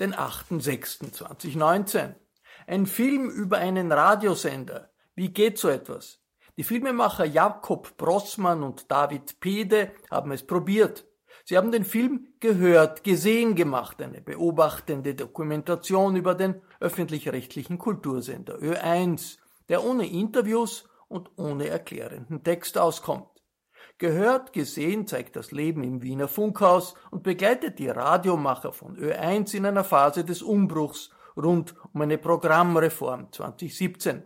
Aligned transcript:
den 0.00 0.14
8.6.2019. 0.14 2.14
Ein 2.66 2.86
Film 2.86 3.30
über 3.30 3.58
einen 3.58 3.92
Radiosender. 3.92 4.90
Wie 5.14 5.30
geht 5.30 5.58
so 5.58 5.68
etwas? 5.68 6.20
Die 6.56 6.64
Filmemacher 6.64 7.24
Jakob 7.24 7.96
Brossmann 7.96 8.62
und 8.62 8.90
David 8.90 9.40
Pede 9.40 9.92
haben 10.10 10.32
es 10.32 10.46
probiert. 10.46 11.06
Sie 11.44 11.56
haben 11.56 11.72
den 11.72 11.84
Film 11.84 12.28
gehört, 12.40 13.04
gesehen 13.04 13.54
gemacht, 13.54 14.00
eine 14.00 14.20
beobachtende 14.20 15.14
Dokumentation 15.14 16.14
über 16.14 16.34
den 16.34 16.60
öffentlich-rechtlichen 16.78 17.78
Kultursender 17.78 18.58
Ö1, 18.58 19.38
der 19.68 19.82
ohne 19.82 20.06
Interviews 20.06 20.88
und 21.08 21.30
ohne 21.36 21.68
erklärenden 21.68 22.44
Text 22.44 22.78
auskommt. 22.78 23.31
Gehört, 24.02 24.52
gesehen 24.52 25.06
zeigt 25.06 25.36
das 25.36 25.52
Leben 25.52 25.84
im 25.84 26.02
Wiener 26.02 26.26
Funkhaus 26.26 26.96
und 27.12 27.22
begleitet 27.22 27.78
die 27.78 27.86
Radiomacher 27.86 28.72
von 28.72 28.96
Ö1 28.96 29.54
in 29.54 29.64
einer 29.64 29.84
Phase 29.84 30.24
des 30.24 30.42
Umbruchs 30.42 31.10
rund 31.36 31.76
um 31.92 32.00
eine 32.00 32.18
Programmreform 32.18 33.30
2017. 33.30 34.24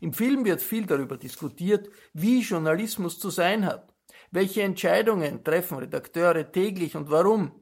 Im 0.00 0.12
Film 0.12 0.44
wird 0.44 0.60
viel 0.60 0.86
darüber 0.86 1.16
diskutiert, 1.16 1.88
wie 2.12 2.40
Journalismus 2.40 3.20
zu 3.20 3.30
sein 3.30 3.64
hat. 3.64 3.94
Welche 4.32 4.62
Entscheidungen 4.62 5.44
treffen 5.44 5.78
Redakteure 5.78 6.50
täglich 6.50 6.96
und 6.96 7.08
warum? 7.08 7.52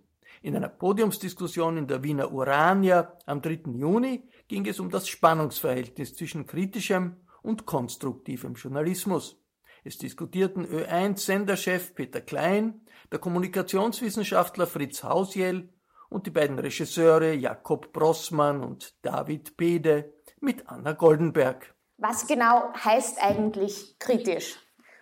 In 0.41 0.57
einer 0.57 0.71
Podiumsdiskussion 0.71 1.77
in 1.77 1.87
der 1.87 2.03
Wiener 2.03 2.33
Urania 2.33 3.19
am 3.27 3.43
3. 3.43 3.65
Juni 3.75 4.27
ging 4.49 4.67
es 4.67 4.81
um 4.81 4.89
das 4.89 5.09
Spannungsverhältnis 5.09 6.15
zwischen 6.15 6.47
kritischem 6.47 7.17
und 7.43 7.67
konstruktivem 7.67 8.55
Journalismus. 8.55 9.40
Es 9.83 9.97
diskutierten 9.97 10.67
Ö1-Senderchef 10.67 11.95
Peter 11.95 12.21
Klein, 12.21 12.83
der 13.11 13.19
Kommunikationswissenschaftler 13.19 14.67
Fritz 14.67 15.03
Hausjell 15.03 15.71
und 16.11 16.27
die 16.27 16.31
beiden 16.31 16.59
Regisseure 16.59 17.33
Jakob 17.33 17.93
Brossmann 17.93 18.63
und 18.63 18.95
David 19.03 19.57
Pede 19.57 20.13
mit 20.41 20.69
Anna 20.69 20.93
Goldenberg. 20.93 21.75
Was 21.97 22.27
genau 22.27 22.73
heißt 22.75 23.23
eigentlich 23.23 23.99
kritisch? 23.99 24.59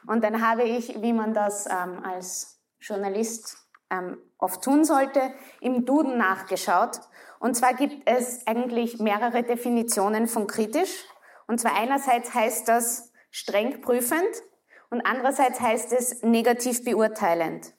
Und 0.06 0.22
dann 0.22 0.46
habe 0.46 0.62
ich, 0.62 1.02
wie 1.02 1.12
man 1.12 1.34
das 1.34 1.66
ähm, 1.66 2.04
als 2.04 2.60
Journalist 2.80 3.56
ähm, 3.90 4.18
oft 4.38 4.62
tun 4.62 4.84
sollte, 4.84 5.32
im 5.60 5.84
Duden 5.84 6.18
nachgeschaut. 6.18 7.00
Und 7.40 7.54
zwar 7.56 7.74
gibt 7.74 8.08
es 8.08 8.46
eigentlich 8.46 9.00
mehrere 9.00 9.42
Definitionen 9.42 10.28
von 10.28 10.46
kritisch. 10.46 11.04
Und 11.46 11.58
zwar 11.60 11.76
einerseits 11.76 12.34
heißt 12.34 12.68
das 12.68 13.12
streng 13.30 13.80
prüfend, 13.80 14.42
und 14.90 15.02
andererseits 15.02 15.60
heißt 15.60 15.92
es 15.92 16.22
negativ 16.22 16.84
beurteilend. 16.84 17.74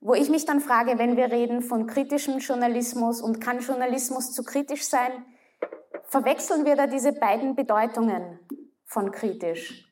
Wo 0.00 0.14
ich 0.14 0.28
mich 0.28 0.44
dann 0.44 0.60
frage, 0.60 0.98
wenn 0.98 1.16
wir 1.16 1.30
reden 1.30 1.62
von 1.62 1.86
kritischem 1.86 2.38
Journalismus 2.38 3.22
und 3.22 3.40
kann 3.40 3.60
Journalismus 3.60 4.32
zu 4.32 4.44
kritisch 4.44 4.86
sein, 4.86 5.24
verwechseln 6.04 6.66
wir 6.66 6.76
da 6.76 6.86
diese 6.86 7.12
beiden 7.12 7.56
Bedeutungen 7.56 8.38
von 8.84 9.10
kritisch? 9.10 9.90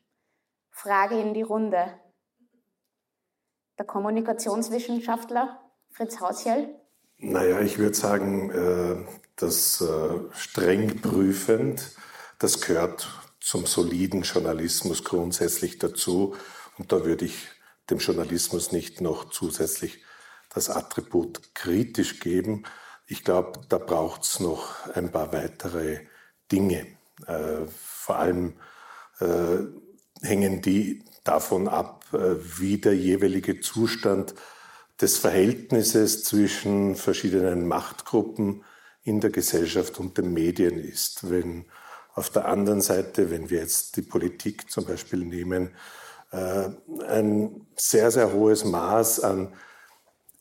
Frage 0.71 1.19
in 1.19 1.33
die 1.33 1.43
Runde. 1.43 1.99
Der 3.79 3.87
Kommunikationswissenschaftler 3.87 5.61
Fritz 5.91 6.21
Hausjell? 6.21 6.75
Naja, 7.19 7.61
ich 7.61 7.79
würde 7.79 7.95
sagen, 7.95 8.51
äh, 8.51 9.07
das 9.37 9.81
äh, 9.81 10.35
streng 10.35 11.01
prüfend, 11.01 11.97
das 12.39 12.61
gehört 12.61 13.22
zum 13.43 13.67
soliden 13.67 14.23
Journalismus 14.23 15.05
grundsätzlich 15.05 15.79
dazu. 15.79 16.37
Und 16.79 16.93
da 16.93 17.05
würde 17.05 17.25
ich 17.25 17.49
dem 17.91 17.99
Journalismus 17.99 18.73
nicht 18.73 19.01
noch 19.01 19.31
zusätzlich 19.31 20.03
das 20.55 20.71
Attribut 20.71 21.55
kritisch 21.55 22.21
geben. 22.21 22.65
Ich 23.07 23.25
glaube, 23.25 23.61
da 23.69 23.79
braucht 23.79 24.23
es 24.23 24.41
noch 24.41 24.87
ein 24.95 25.11
paar 25.11 25.33
weitere 25.33 26.01
Dinge. 26.51 26.87
Äh, 27.27 27.67
vor 27.75 28.17
allem 28.17 28.55
äh, 29.21 29.59
hängen 30.23 30.63
die 30.63 31.05
davon 31.25 31.69
ab, 31.69 32.05
äh, 32.13 32.37
wie 32.59 32.79
der 32.79 32.97
jeweilige 32.97 33.61
Zustand 33.61 34.35
des 35.01 35.19
Verhältnisses 35.19 36.25
zwischen 36.25 36.95
verschiedenen 36.95 37.67
Machtgruppen 37.67 38.65
in 39.03 39.21
der 39.21 39.31
Gesellschaft 39.31 39.99
und 39.99 40.17
den 40.17 40.33
Medien 40.33 40.79
ist. 40.79 41.29
Wenn 41.29 41.67
auf 42.15 42.31
der 42.31 42.47
anderen 42.47 42.81
Seite, 42.81 43.31
wenn 43.31 43.51
wir 43.51 43.61
jetzt 43.61 43.97
die 43.97 44.03
Politik 44.03 44.71
zum 44.71 44.85
Beispiel 44.85 45.21
nehmen, 45.25 45.71
äh, 46.31 46.69
ein 47.07 47.67
sehr, 47.77 48.11
sehr 48.11 48.33
hohes 48.33 48.65
Maß 48.65 49.21
an 49.21 49.55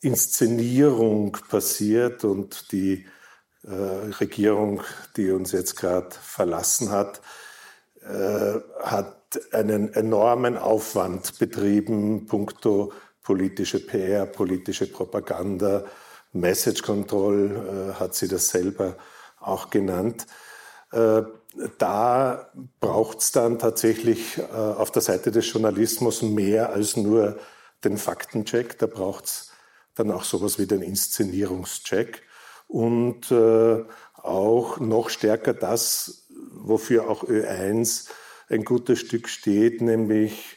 Inszenierung 0.00 1.36
passiert 1.48 2.24
und 2.24 2.72
die 2.72 3.06
äh, 3.62 3.70
Regierung, 4.20 4.82
die 5.16 5.30
uns 5.30 5.52
jetzt 5.52 5.76
gerade 5.76 6.10
verlassen 6.10 6.90
hat, 6.90 7.20
äh, 8.02 8.58
hat 8.82 9.18
einen 9.52 9.94
enormen 9.94 10.58
Aufwand 10.58 11.38
betrieben, 11.38 12.26
puncto 12.26 12.92
politische 13.22 13.78
PR, 13.86 14.26
politische 14.26 14.90
Propaganda, 14.90 15.84
Message 16.32 16.82
Control 16.82 17.94
hat 18.00 18.14
sie 18.14 18.26
das 18.26 18.48
selber 18.48 18.96
auch 19.38 19.68
genannt 19.68 20.26
da 21.78 22.50
braucht 22.80 23.20
es 23.20 23.32
dann 23.32 23.58
tatsächlich 23.58 24.38
äh, 24.38 24.42
auf 24.52 24.90
der 24.90 25.02
Seite 25.02 25.30
des 25.30 25.50
Journalismus 25.50 26.22
mehr 26.22 26.70
als 26.70 26.96
nur 26.96 27.38
den 27.84 27.98
Faktencheck. 27.98 28.78
Da 28.78 28.86
braucht 28.86 29.26
es 29.26 29.52
dann 29.94 30.10
auch 30.10 30.24
sowas 30.24 30.58
wie 30.58 30.66
den 30.66 30.82
Inszenierungscheck 30.82 32.22
und 32.68 33.30
äh, 33.30 33.84
auch 34.14 34.80
noch 34.80 35.10
stärker 35.10 35.52
das, 35.52 36.26
wofür 36.52 37.08
auch 37.08 37.24
Ö1 37.24 38.08
ein 38.48 38.64
gutes 38.64 39.00
Stück 39.00 39.28
steht, 39.28 39.80
nämlich 39.80 40.56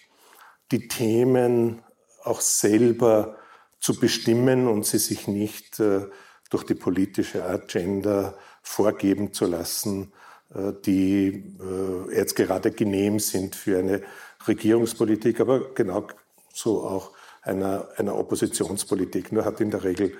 die 0.72 0.88
Themen 0.88 1.82
auch 2.24 2.42
selber 2.42 3.38
zu 3.80 4.00
bestimmen 4.00 4.68
und 4.68 4.86
sie 4.86 4.98
sich 4.98 5.28
nicht 5.28 5.80
äh, 5.80 6.08
durch 6.50 6.64
die 6.64 6.76
politische 6.76 7.44
Agenda 7.44 8.36
vorgeben 8.62 9.34
zu 9.34 9.46
lassen, 9.46 10.14
die 10.56 11.56
äh, 11.60 12.16
jetzt 12.16 12.36
gerade 12.36 12.72
genehm 12.72 13.20
sind 13.20 13.56
für 13.56 13.80
eine 13.80 14.02
Regierungspolitik, 14.48 15.40
aber 15.40 15.74
genau 15.74 16.08
so 16.54 16.84
auch 16.84 17.12
einer, 17.42 17.90
einer 17.98 18.18
Oppositionspolitik. 18.18 19.32
Nur 19.32 19.46
hat 19.46 19.60
in 19.60 19.72
der 19.72 19.84
Regel 19.84 20.14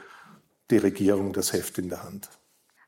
die 0.70 0.78
Regierung 0.78 1.34
das 1.34 1.54
Heft 1.54 1.78
in 1.78 1.90
der 1.90 2.04
Hand. 2.04 2.30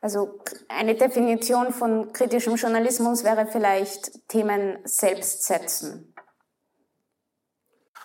Also 0.01 0.39
eine 0.67 0.95
Definition 0.95 1.71
von 1.71 2.13
kritischem 2.13 2.55
Journalismus 2.55 3.23
wäre 3.23 3.47
vielleicht 3.47 4.27
Themen 4.27 4.77
selbst 4.83 5.43
setzen. 5.43 6.13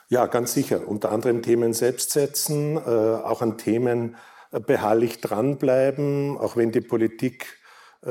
Ja, 0.08 0.26
ganz 0.26 0.52
sicher. 0.52 0.86
Unter 0.86 1.10
anderem 1.10 1.42
Themen 1.42 1.72
selbst 1.72 2.10
setzen, 2.10 2.76
äh, 2.76 2.80
auch 2.80 3.42
an 3.42 3.58
Themen 3.58 4.16
äh, 4.50 4.60
beharrlich 4.60 5.20
dranbleiben, 5.20 6.38
auch 6.38 6.56
wenn 6.56 6.70
die 6.70 6.82
Politik 6.82 7.44
äh, 7.44 7.62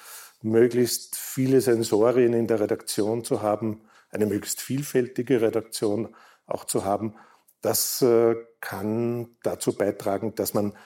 möglichst 0.40 1.16
viele 1.16 1.60
Sensorien 1.60 2.32
in 2.32 2.46
der 2.46 2.60
Redaktion 2.60 3.22
zu 3.22 3.42
haben, 3.42 3.82
eine 4.14 4.26
möglichst 4.26 4.60
vielfältige 4.60 5.42
Redaktion 5.42 6.14
auch 6.46 6.64
zu 6.64 6.84
haben, 6.84 7.16
das 7.60 8.02
äh, 8.02 8.36
kann 8.60 9.36
dazu 9.42 9.76
beitragen, 9.76 10.34
dass 10.34 10.54
man 10.54 10.76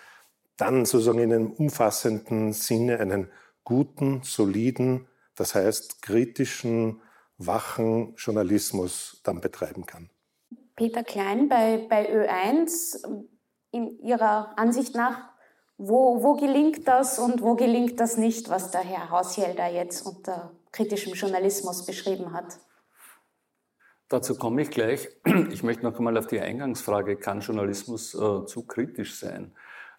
dann 0.57 0.85
sozusagen 0.85 1.19
in 1.19 1.33
einem 1.33 1.53
umfassenden 1.53 2.53
Sinne 2.53 3.01
einen 3.01 3.31
guten, 3.65 4.23
soliden, 4.23 5.07
das 5.35 5.55
heißt 5.55 6.03
kritischen, 6.03 7.03
wachen 7.37 8.15
Journalismus 8.17 9.21
dann 9.25 9.41
betreiben 9.41 9.87
kann. 9.87 10.11
Peter 10.75 11.05
Klein 11.05 11.49
bei, 11.49 11.87
bei 11.89 12.09
Ö1, 12.11 13.27
in 13.71 13.99
Ihrer 14.01 14.59
Ansicht 14.59 14.95
nach, 14.95 15.31
wo, 15.77 16.23
wo 16.23 16.35
gelingt 16.35 16.89
das 16.89 17.19
und 17.19 17.43
wo 17.43 17.55
gelingt 17.55 18.01
das 18.01 18.17
nicht, 18.17 18.49
was 18.49 18.71
der 18.71 18.81
Herr 18.81 19.11
Hausjelder 19.11 19.69
jetzt 19.69 20.07
unter 20.07 20.53
kritischem 20.73 21.15
Journalismus 21.15 21.87
beschrieben 21.87 22.33
hat? 22.33 22.59
Dazu 24.08 24.37
komme 24.37 24.62
ich 24.62 24.70
gleich. 24.70 25.08
Ich 25.50 25.62
möchte 25.62 25.84
noch 25.84 25.99
einmal 25.99 26.16
auf 26.16 26.26
die 26.26 26.40
Eingangsfrage, 26.40 27.16
kann 27.16 27.40
Journalismus 27.40 28.14
äh, 28.14 28.46
zu 28.46 28.66
kritisch 28.66 29.16
sein, 29.19 29.52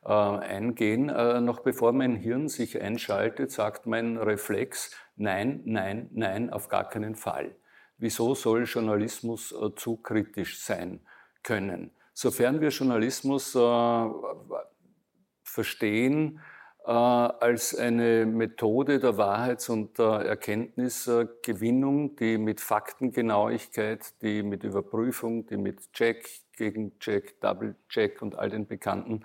äh, 0.03 0.11
eingehen. 0.11 1.09
Äh, 1.09 1.41
noch 1.41 1.59
bevor 1.59 1.93
mein 1.93 2.15
Hirn 2.15 2.47
sich 2.47 2.81
einschaltet, 2.81 3.51
sagt 3.51 3.85
mein 3.85 4.17
Reflex, 4.17 4.91
nein, 5.15 5.61
nein, 5.65 6.09
nein, 6.11 6.49
auf 6.49 6.69
gar 6.69 6.89
keinen 6.89 7.15
Fall 7.15 7.55
wieso 7.99 8.33
soll 8.33 8.63
Journalismus 8.63 9.51
äh, 9.51 9.75
zu 9.75 9.97
kritisch 9.97 10.59
sein 10.59 11.01
können. 11.43 11.91
Sofern 12.13 12.59
wir 12.59 12.69
Journalismus 12.69 13.55
äh, 13.55 14.05
verstehen 15.43 16.39
als 16.89 17.75
eine 17.75 18.25
Methode 18.25 18.99
der 18.99 19.17
Wahrheits- 19.17 19.69
und 19.69 19.99
der 19.99 20.25
Erkenntnisgewinnung, 20.25 22.15
die 22.15 22.37
mit 22.37 22.61
Faktengenauigkeit, 22.61 24.21
die 24.21 24.41
mit 24.41 24.63
Überprüfung, 24.63 25.45
die 25.45 25.57
mit 25.57 25.93
Check, 25.93 26.27
Gegencheck, 26.57 27.39
Double 27.41 27.75
Check 27.89 28.21
und 28.21 28.35
all 28.35 28.49
den 28.49 28.65
bekannten 28.65 29.23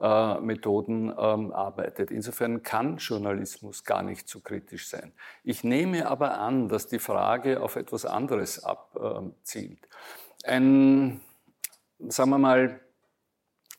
äh, 0.00 0.40
Methoden 0.40 1.12
ähm, 1.18 1.52
arbeitet. 1.52 2.10
Insofern 2.10 2.62
kann 2.62 2.96
Journalismus 2.96 3.84
gar 3.84 4.02
nicht 4.02 4.26
zu 4.26 4.40
kritisch 4.40 4.88
sein. 4.88 5.12
Ich 5.44 5.64
nehme 5.64 6.08
aber 6.08 6.38
an, 6.38 6.68
dass 6.68 6.86
die 6.86 6.98
Frage 6.98 7.62
auf 7.62 7.76
etwas 7.76 8.06
anderes 8.06 8.64
abzielt. 8.64 9.86
Ein, 10.44 11.20
sagen 11.98 12.30
wir 12.30 12.38
mal, 12.38 12.80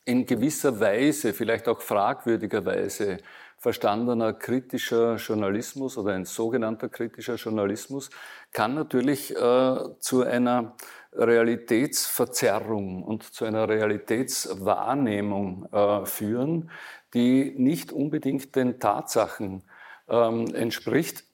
in 0.08 0.24
gewisser 0.24 0.80
Weise, 0.80 1.34
vielleicht 1.34 1.68
auch 1.68 1.82
fragwürdiger 1.82 2.64
Weise, 2.64 3.18
verstandener 3.58 4.32
kritischer 4.32 5.16
Journalismus 5.16 5.98
oder 5.98 6.14
ein 6.14 6.24
sogenannter 6.24 6.88
kritischer 6.88 7.34
Journalismus 7.34 8.08
kann 8.50 8.74
natürlich 8.74 9.36
äh, 9.36 9.76
zu 9.98 10.22
einer 10.22 10.76
Realitätsverzerrung 11.12 13.02
und 13.02 13.22
zu 13.22 13.44
einer 13.44 13.68
Realitätswahrnehmung 13.68 15.68
äh, 15.72 16.06
führen, 16.06 16.70
die 17.12 17.54
nicht 17.58 17.92
unbedingt 17.92 18.56
den 18.56 18.80
Tatsachen 18.80 19.62
ähm, 20.08 20.54
entspricht. 20.54 21.24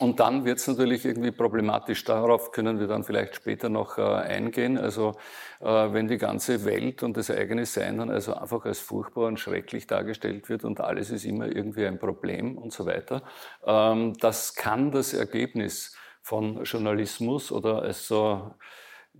Und 0.00 0.20
dann 0.20 0.44
wird 0.44 0.58
es 0.58 0.68
natürlich 0.68 1.04
irgendwie 1.04 1.32
problematisch. 1.32 2.04
Darauf 2.04 2.52
können 2.52 2.78
wir 2.78 2.86
dann 2.86 3.02
vielleicht 3.02 3.34
später 3.34 3.68
noch 3.68 3.98
äh, 3.98 4.02
eingehen. 4.02 4.78
Also 4.78 5.16
äh, 5.60 5.64
wenn 5.64 6.06
die 6.06 6.18
ganze 6.18 6.64
Welt 6.64 7.02
und 7.02 7.16
das 7.16 7.32
eigene 7.32 7.66
Sein 7.66 7.98
dann 7.98 8.08
also 8.08 8.34
einfach 8.34 8.64
als 8.64 8.78
furchtbar 8.78 9.26
und 9.26 9.40
schrecklich 9.40 9.88
dargestellt 9.88 10.48
wird 10.48 10.64
und 10.64 10.80
alles 10.80 11.10
ist 11.10 11.24
immer 11.24 11.46
irgendwie 11.46 11.84
ein 11.84 11.98
Problem 11.98 12.56
und 12.56 12.72
so 12.72 12.86
weiter, 12.86 13.24
ähm, 13.66 14.14
das 14.20 14.54
kann 14.54 14.92
das 14.92 15.14
Ergebnis 15.14 15.96
von 16.22 16.62
Journalismus 16.62 17.50
oder 17.50 17.82
als 17.82 18.06
so 18.06 18.54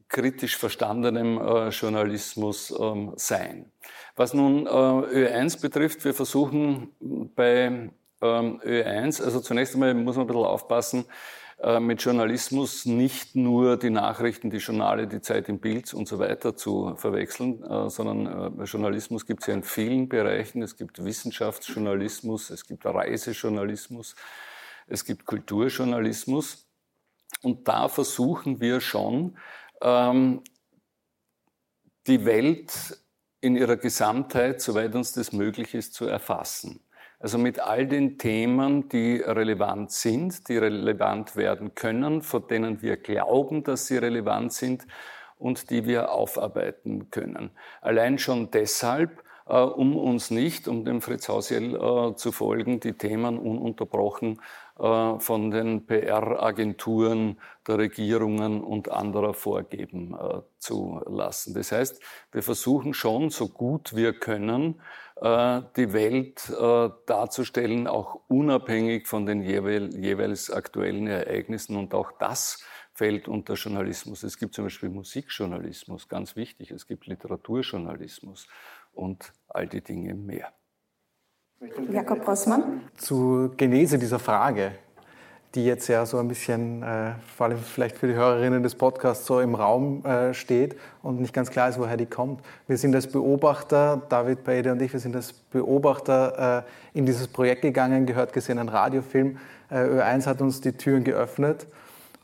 kritisch 0.08 0.56
verstandenem 0.56 1.38
äh, 1.38 1.68
Journalismus 1.70 2.72
ähm, 2.78 3.14
sein. 3.16 3.72
Was 4.14 4.32
nun 4.32 4.66
äh, 4.66 4.70
Ö1 4.70 5.60
betrifft, 5.60 6.04
wir 6.04 6.14
versuchen 6.14 6.92
bei 7.34 7.90
ähm, 8.20 8.60
Ö1, 8.60 9.22
also 9.22 9.40
zunächst 9.40 9.74
einmal 9.74 9.94
muss 9.94 10.16
man 10.16 10.24
ein 10.24 10.28
bisschen 10.28 10.44
aufpassen, 10.44 11.04
äh, 11.60 11.80
mit 11.80 12.02
Journalismus 12.02 12.86
nicht 12.86 13.34
nur 13.34 13.76
die 13.76 13.90
Nachrichten, 13.90 14.50
die 14.50 14.58
Journale, 14.58 15.08
die 15.08 15.20
Zeit 15.20 15.48
im 15.48 15.58
Bild 15.58 15.92
und 15.92 16.06
so 16.06 16.20
weiter 16.20 16.56
zu 16.56 16.94
verwechseln, 16.96 17.62
äh, 17.64 17.90
sondern 17.90 18.60
äh, 18.60 18.64
Journalismus 18.64 19.26
gibt 19.26 19.40
es 19.42 19.48
ja 19.48 19.54
in 19.54 19.64
vielen 19.64 20.08
Bereichen. 20.08 20.62
Es 20.62 20.76
gibt 20.76 21.04
Wissenschaftsjournalismus, 21.04 22.50
es 22.50 22.64
gibt 22.64 22.86
Reisejournalismus, 22.86 24.14
es 24.86 25.04
gibt 25.04 25.26
Kulturjournalismus. 25.26 26.68
Und 27.42 27.66
da 27.66 27.88
versuchen 27.88 28.60
wir 28.60 28.80
schon, 28.80 29.36
ähm, 29.82 30.42
die 32.06 32.24
Welt 32.24 32.98
in 33.40 33.56
ihrer 33.56 33.76
Gesamtheit, 33.76 34.60
soweit 34.60 34.94
uns 34.94 35.12
das 35.12 35.32
möglich 35.32 35.74
ist, 35.74 35.94
zu 35.94 36.06
erfassen. 36.06 36.80
Also 37.20 37.36
mit 37.36 37.58
all 37.58 37.86
den 37.86 38.16
Themen, 38.16 38.88
die 38.88 39.16
relevant 39.16 39.90
sind, 39.90 40.48
die 40.48 40.56
relevant 40.56 41.34
werden 41.34 41.74
können, 41.74 42.22
von 42.22 42.46
denen 42.46 42.80
wir 42.80 42.96
glauben, 42.96 43.64
dass 43.64 43.88
sie 43.88 43.98
relevant 43.98 44.52
sind 44.52 44.86
und 45.36 45.70
die 45.70 45.84
wir 45.84 46.12
aufarbeiten 46.12 47.10
können. 47.10 47.50
Allein 47.80 48.18
schon 48.18 48.52
deshalb, 48.52 49.24
äh, 49.46 49.58
um 49.58 49.96
uns 49.96 50.30
nicht, 50.30 50.68
um 50.68 50.84
dem 50.84 51.00
Fritz 51.00 51.28
Hausiel 51.28 51.74
äh, 51.74 52.14
zu 52.14 52.30
folgen, 52.30 52.78
die 52.78 52.92
Themen 52.92 53.38
ununterbrochen 53.38 54.40
äh, 54.78 55.18
von 55.18 55.50
den 55.50 55.86
PR-Agenturen 55.86 57.40
der 57.66 57.78
Regierungen 57.78 58.62
und 58.62 58.90
anderer 58.92 59.34
vorgeben 59.34 60.14
äh, 60.14 60.42
zu 60.58 61.00
lassen. 61.06 61.52
Das 61.54 61.72
heißt, 61.72 62.00
wir 62.30 62.44
versuchen 62.44 62.94
schon, 62.94 63.30
so 63.30 63.48
gut 63.48 63.96
wir 63.96 64.12
können, 64.12 64.80
äh, 65.20 65.62
die 65.76 65.92
Welt 65.92 66.52
darzustellen, 67.06 67.88
auch 67.88 68.20
unabhängig 68.28 69.08
von 69.08 69.26
den 69.26 69.42
jeweils 69.42 70.50
aktuellen 70.50 71.08
Ereignissen. 71.08 71.76
Und 71.76 71.92
auch 71.92 72.12
das 72.12 72.62
fällt 72.94 73.26
unter 73.26 73.54
Journalismus. 73.54 74.22
Es 74.22 74.38
gibt 74.38 74.54
zum 74.54 74.66
Beispiel 74.66 74.90
Musikjournalismus, 74.90 76.08
ganz 76.08 76.36
wichtig. 76.36 76.70
Es 76.70 76.86
gibt 76.86 77.06
Literaturjournalismus 77.06 78.46
und 78.92 79.32
all 79.48 79.66
die 79.66 79.82
Dinge 79.82 80.14
mehr. 80.14 80.52
Jakob 81.90 82.26
Rossmann. 82.26 82.82
Zur 82.96 83.56
Genese 83.56 83.98
dieser 83.98 84.20
Frage, 84.20 84.72
die 85.56 85.64
jetzt 85.64 85.88
ja 85.88 86.06
so 86.06 86.18
ein 86.18 86.28
bisschen, 86.28 86.84
äh, 86.84 87.14
vor 87.36 87.46
allem 87.46 87.58
vielleicht 87.58 87.96
für 87.98 88.06
die 88.06 88.14
Hörerinnen 88.14 88.62
des 88.62 88.76
Podcasts, 88.76 89.26
so 89.26 89.40
im 89.40 89.56
Raum 89.56 90.04
äh, 90.04 90.34
steht 90.34 90.76
und 91.02 91.20
nicht 91.20 91.34
ganz 91.34 91.50
klar 91.50 91.68
ist, 91.68 91.78
woher 91.80 91.96
die 91.96 92.06
kommt. 92.06 92.42
Wir 92.68 92.76
sind 92.76 92.94
als 92.94 93.08
Beobachter, 93.08 94.00
David 94.08 94.44
Beide 94.44 94.70
und 94.70 94.80
ich, 94.80 94.92
wir 94.92 95.00
sind 95.00 95.16
als 95.16 95.32
Beobachter 95.32 96.64
äh, 96.94 96.98
in 96.98 97.06
dieses 97.06 97.26
Projekt 97.26 97.62
gegangen, 97.62 98.06
gehört 98.06 98.32
gesehen, 98.32 98.60
ein 98.60 98.68
Radiofilm. 98.68 99.38
Äh, 99.68 99.78
Ö1 99.78 100.26
hat 100.26 100.40
uns 100.40 100.60
die 100.60 100.72
Türen 100.72 101.02
geöffnet 101.02 101.66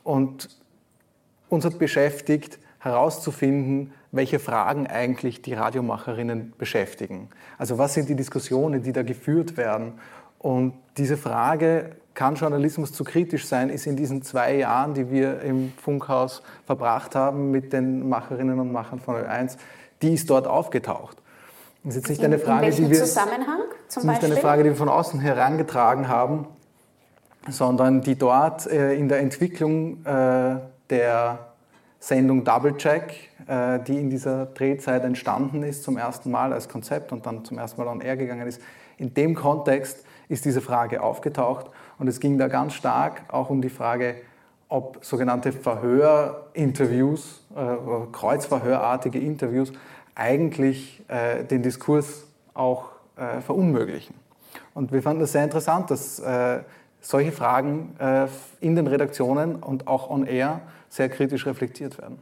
und 0.04 0.48
uns 1.48 1.64
hat 1.64 1.80
beschäftigt, 1.80 2.60
herauszufinden, 2.78 3.92
welche 4.14 4.38
Fragen 4.38 4.86
eigentlich 4.86 5.42
die 5.42 5.54
Radiomacherinnen 5.54 6.52
beschäftigen. 6.56 7.30
Also 7.58 7.78
was 7.78 7.94
sind 7.94 8.08
die 8.08 8.14
Diskussionen, 8.14 8.82
die 8.82 8.92
da 8.92 9.02
geführt 9.02 9.56
werden? 9.56 9.94
Und 10.38 10.74
diese 10.96 11.16
Frage, 11.16 11.96
kann 12.14 12.36
Journalismus 12.36 12.92
zu 12.92 13.02
kritisch 13.02 13.46
sein, 13.46 13.70
ist 13.70 13.86
in 13.86 13.96
diesen 13.96 14.22
zwei 14.22 14.56
Jahren, 14.56 14.94
die 14.94 15.10
wir 15.10 15.40
im 15.40 15.72
Funkhaus 15.72 16.42
verbracht 16.64 17.16
haben 17.16 17.50
mit 17.50 17.72
den 17.72 18.08
Macherinnen 18.08 18.60
und 18.60 18.70
Machern 18.70 19.00
von 19.00 19.16
Ö1, 19.16 19.56
die 20.00 20.14
ist 20.14 20.30
dort 20.30 20.46
aufgetaucht. 20.46 21.16
Das 21.82 21.96
ist 21.96 22.02
jetzt 22.02 22.08
nicht 22.10 22.20
in, 22.20 22.26
eine 22.26 22.38
Frage, 22.38 22.70
die 22.70 22.88
wir, 22.88 22.98
Zusammenhang 22.98 23.60
zum 23.88 24.06
nicht 24.06 24.24
eine 24.24 24.36
Frage, 24.36 24.62
die 24.62 24.70
wir 24.70 24.76
von 24.76 24.88
außen 24.88 25.20
herangetragen 25.20 26.08
haben, 26.08 26.46
sondern 27.48 28.00
die 28.00 28.16
dort 28.16 28.66
äh, 28.66 28.94
in 28.94 29.08
der 29.08 29.18
Entwicklung 29.18 30.04
äh, 30.06 30.60
der 30.88 31.53
Sendung 32.04 32.44
Double 32.44 32.76
Check, 32.76 33.30
äh, 33.46 33.80
die 33.80 33.98
in 33.98 34.10
dieser 34.10 34.44
Drehzeit 34.44 35.04
entstanden 35.04 35.62
ist, 35.62 35.84
zum 35.84 35.96
ersten 35.96 36.30
Mal 36.30 36.52
als 36.52 36.68
Konzept 36.68 37.12
und 37.12 37.24
dann 37.24 37.46
zum 37.46 37.56
ersten 37.56 37.80
Mal 37.80 37.88
on 37.88 38.02
air 38.02 38.18
gegangen 38.18 38.46
ist. 38.46 38.60
In 38.98 39.14
dem 39.14 39.34
Kontext 39.34 40.04
ist 40.28 40.44
diese 40.44 40.60
Frage 40.60 41.02
aufgetaucht 41.02 41.70
und 41.98 42.06
es 42.06 42.20
ging 42.20 42.36
da 42.36 42.48
ganz 42.48 42.74
stark 42.74 43.22
auch 43.28 43.48
um 43.48 43.62
die 43.62 43.70
Frage, 43.70 44.16
ob 44.68 45.02
sogenannte 45.02 45.50
Verhörinterviews, 45.52 47.42
äh, 47.56 48.12
kreuzverhörartige 48.12 49.18
Interviews 49.18 49.72
eigentlich 50.14 51.02
äh, 51.08 51.42
den 51.44 51.62
Diskurs 51.62 52.26
auch 52.52 52.90
verunmöglichen. 53.46 54.16
Und 54.74 54.90
wir 54.90 55.00
fanden 55.00 55.22
es 55.22 55.30
sehr 55.30 55.44
interessant, 55.44 55.88
dass 55.92 56.20
solche 57.00 57.30
Fragen 57.30 57.94
in 58.60 58.74
den 58.74 58.88
Redaktionen 58.88 59.54
und 59.54 59.86
auch 59.86 60.10
on 60.10 60.26
air 60.26 60.62
sehr 60.94 61.08
kritisch 61.08 61.46
reflektiert 61.46 61.98
werden. 61.98 62.18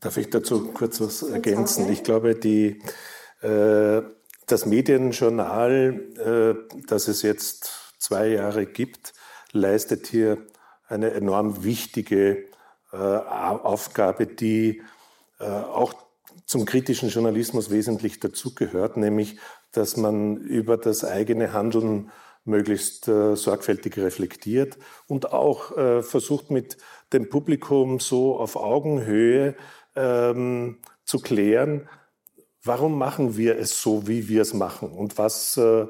Darf 0.00 0.16
ich 0.16 0.30
dazu 0.30 0.72
kurz 0.72 1.00
was 1.00 1.22
ergänzen? 1.22 1.92
Ich 1.92 2.02
glaube, 2.02 2.34
die, 2.34 2.82
äh, 3.42 4.02
das 4.46 4.66
Medienjournal, 4.66 6.00
äh, 6.18 6.76
das 6.86 7.08
es 7.08 7.22
jetzt 7.22 7.94
zwei 7.98 8.28
Jahre 8.28 8.66
gibt, 8.66 9.12
leistet 9.52 10.06
hier 10.06 10.38
eine 10.88 11.12
enorm 11.12 11.62
wichtige 11.64 12.46
äh, 12.92 12.96
Aufgabe, 12.96 14.26
die 14.26 14.82
äh, 15.38 15.44
auch 15.44 15.94
zum 16.46 16.64
kritischen 16.64 17.10
Journalismus 17.10 17.70
wesentlich 17.70 18.20
dazugehört, 18.20 18.96
nämlich 18.96 19.36
dass 19.70 19.96
man 19.96 20.36
über 20.36 20.76
das 20.76 21.04
eigene 21.04 21.52
Handeln 21.52 22.10
möglichst 22.44 23.08
äh, 23.08 23.36
sorgfältig 23.36 23.96
reflektiert 23.98 24.76
und 25.06 25.32
auch 25.32 25.76
äh, 25.76 26.02
versucht 26.02 26.50
mit 26.50 26.76
dem 27.12 27.28
Publikum 27.28 28.00
so 28.00 28.38
auf 28.38 28.56
Augenhöhe 28.56 29.54
ähm, 29.94 30.78
zu 31.04 31.18
klären, 31.18 31.88
warum 32.62 32.98
machen 32.98 33.36
wir 33.36 33.58
es 33.58 33.80
so, 33.80 34.06
wie 34.06 34.28
wir 34.28 34.42
es 34.42 34.54
machen 34.54 34.90
und 34.90 35.18
was, 35.18 35.56
äh, 35.56 35.86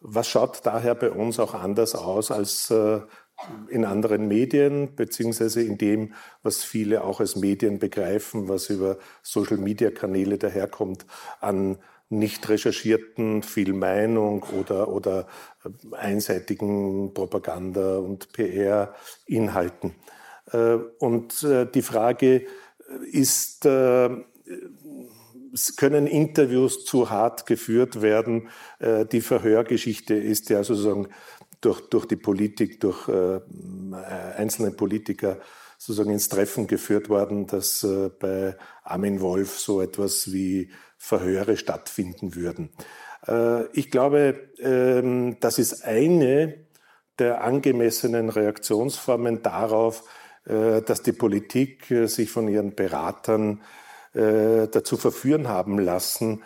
was 0.00 0.28
schaut 0.28 0.60
daher 0.64 0.94
bei 0.94 1.10
uns 1.10 1.38
auch 1.38 1.54
anders 1.54 1.94
aus 1.94 2.30
als 2.30 2.70
äh, 2.70 3.00
in 3.68 3.84
anderen 3.84 4.28
Medien, 4.28 4.94
beziehungsweise 4.94 5.62
in 5.62 5.78
dem, 5.78 6.12
was 6.42 6.62
viele 6.62 7.04
auch 7.04 7.20
als 7.20 7.36
Medien 7.36 7.78
begreifen, 7.78 8.48
was 8.48 8.68
über 8.68 8.98
Social-Media-Kanäle 9.22 10.36
daherkommt, 10.36 11.06
an 11.40 11.78
nicht 12.10 12.48
recherchierten, 12.48 13.42
viel 13.42 13.72
Meinung 13.72 14.44
oder, 14.58 14.88
oder 14.88 15.26
äh, 15.64 15.96
einseitigen 15.96 17.14
Propaganda- 17.14 17.98
und 17.98 18.32
PR-Inhalten. 18.32 19.94
Äh, 20.52 20.78
und 20.98 21.42
äh, 21.42 21.66
die 21.66 21.82
Frage 21.82 22.46
ist, 23.12 23.62
können 25.76 26.06
Interviews 26.08 26.84
zu 26.84 27.08
hart 27.08 27.46
geführt 27.46 28.02
werden? 28.02 28.48
Die 29.12 29.20
Verhörgeschichte 29.20 30.14
ist 30.14 30.50
ja 30.50 30.64
sozusagen 30.64 31.06
durch, 31.60 31.82
durch 31.82 32.06
die 32.06 32.16
Politik, 32.16 32.80
durch 32.80 33.08
einzelne 34.36 34.72
Politiker 34.72 35.38
sozusagen 35.78 36.10
ins 36.10 36.28
Treffen 36.28 36.66
geführt 36.66 37.08
worden, 37.08 37.46
dass 37.46 37.86
bei 38.18 38.56
Armin 38.82 39.20
Wolf 39.20 39.60
so 39.60 39.80
etwas 39.80 40.32
wie 40.32 40.72
Verhöre 40.98 41.56
stattfinden 41.56 42.34
würden. 42.34 42.70
Äh, 43.26 43.66
ich 43.72 43.90
glaube, 43.90 44.50
ähm, 44.58 45.38
das 45.40 45.58
ist 45.58 45.84
eine 45.84 46.66
der 47.18 47.44
angemessenen 47.44 48.30
Reaktionsformen 48.30 49.42
darauf, 49.42 50.02
äh, 50.02 50.19
dass 50.44 51.02
die 51.02 51.12
Politik 51.12 51.90
äh, 51.90 52.06
sich 52.06 52.30
von 52.30 52.48
ihren 52.48 52.74
Beratern 52.74 53.62
dazu 54.12 54.96
verführen 54.96 55.46
haben 55.46 55.78
lassen, 55.78 56.42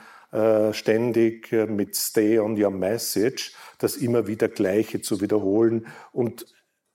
ständig 0.72 1.50
mit 1.50 1.96
Stay 1.96 2.38
on 2.38 2.62
your 2.62 2.70
message 2.70 3.54
das 3.78 3.96
immer 3.96 4.26
wieder 4.26 4.48
Gleiche 4.48 5.00
zu 5.00 5.20
wiederholen 5.20 5.86
und 6.12 6.46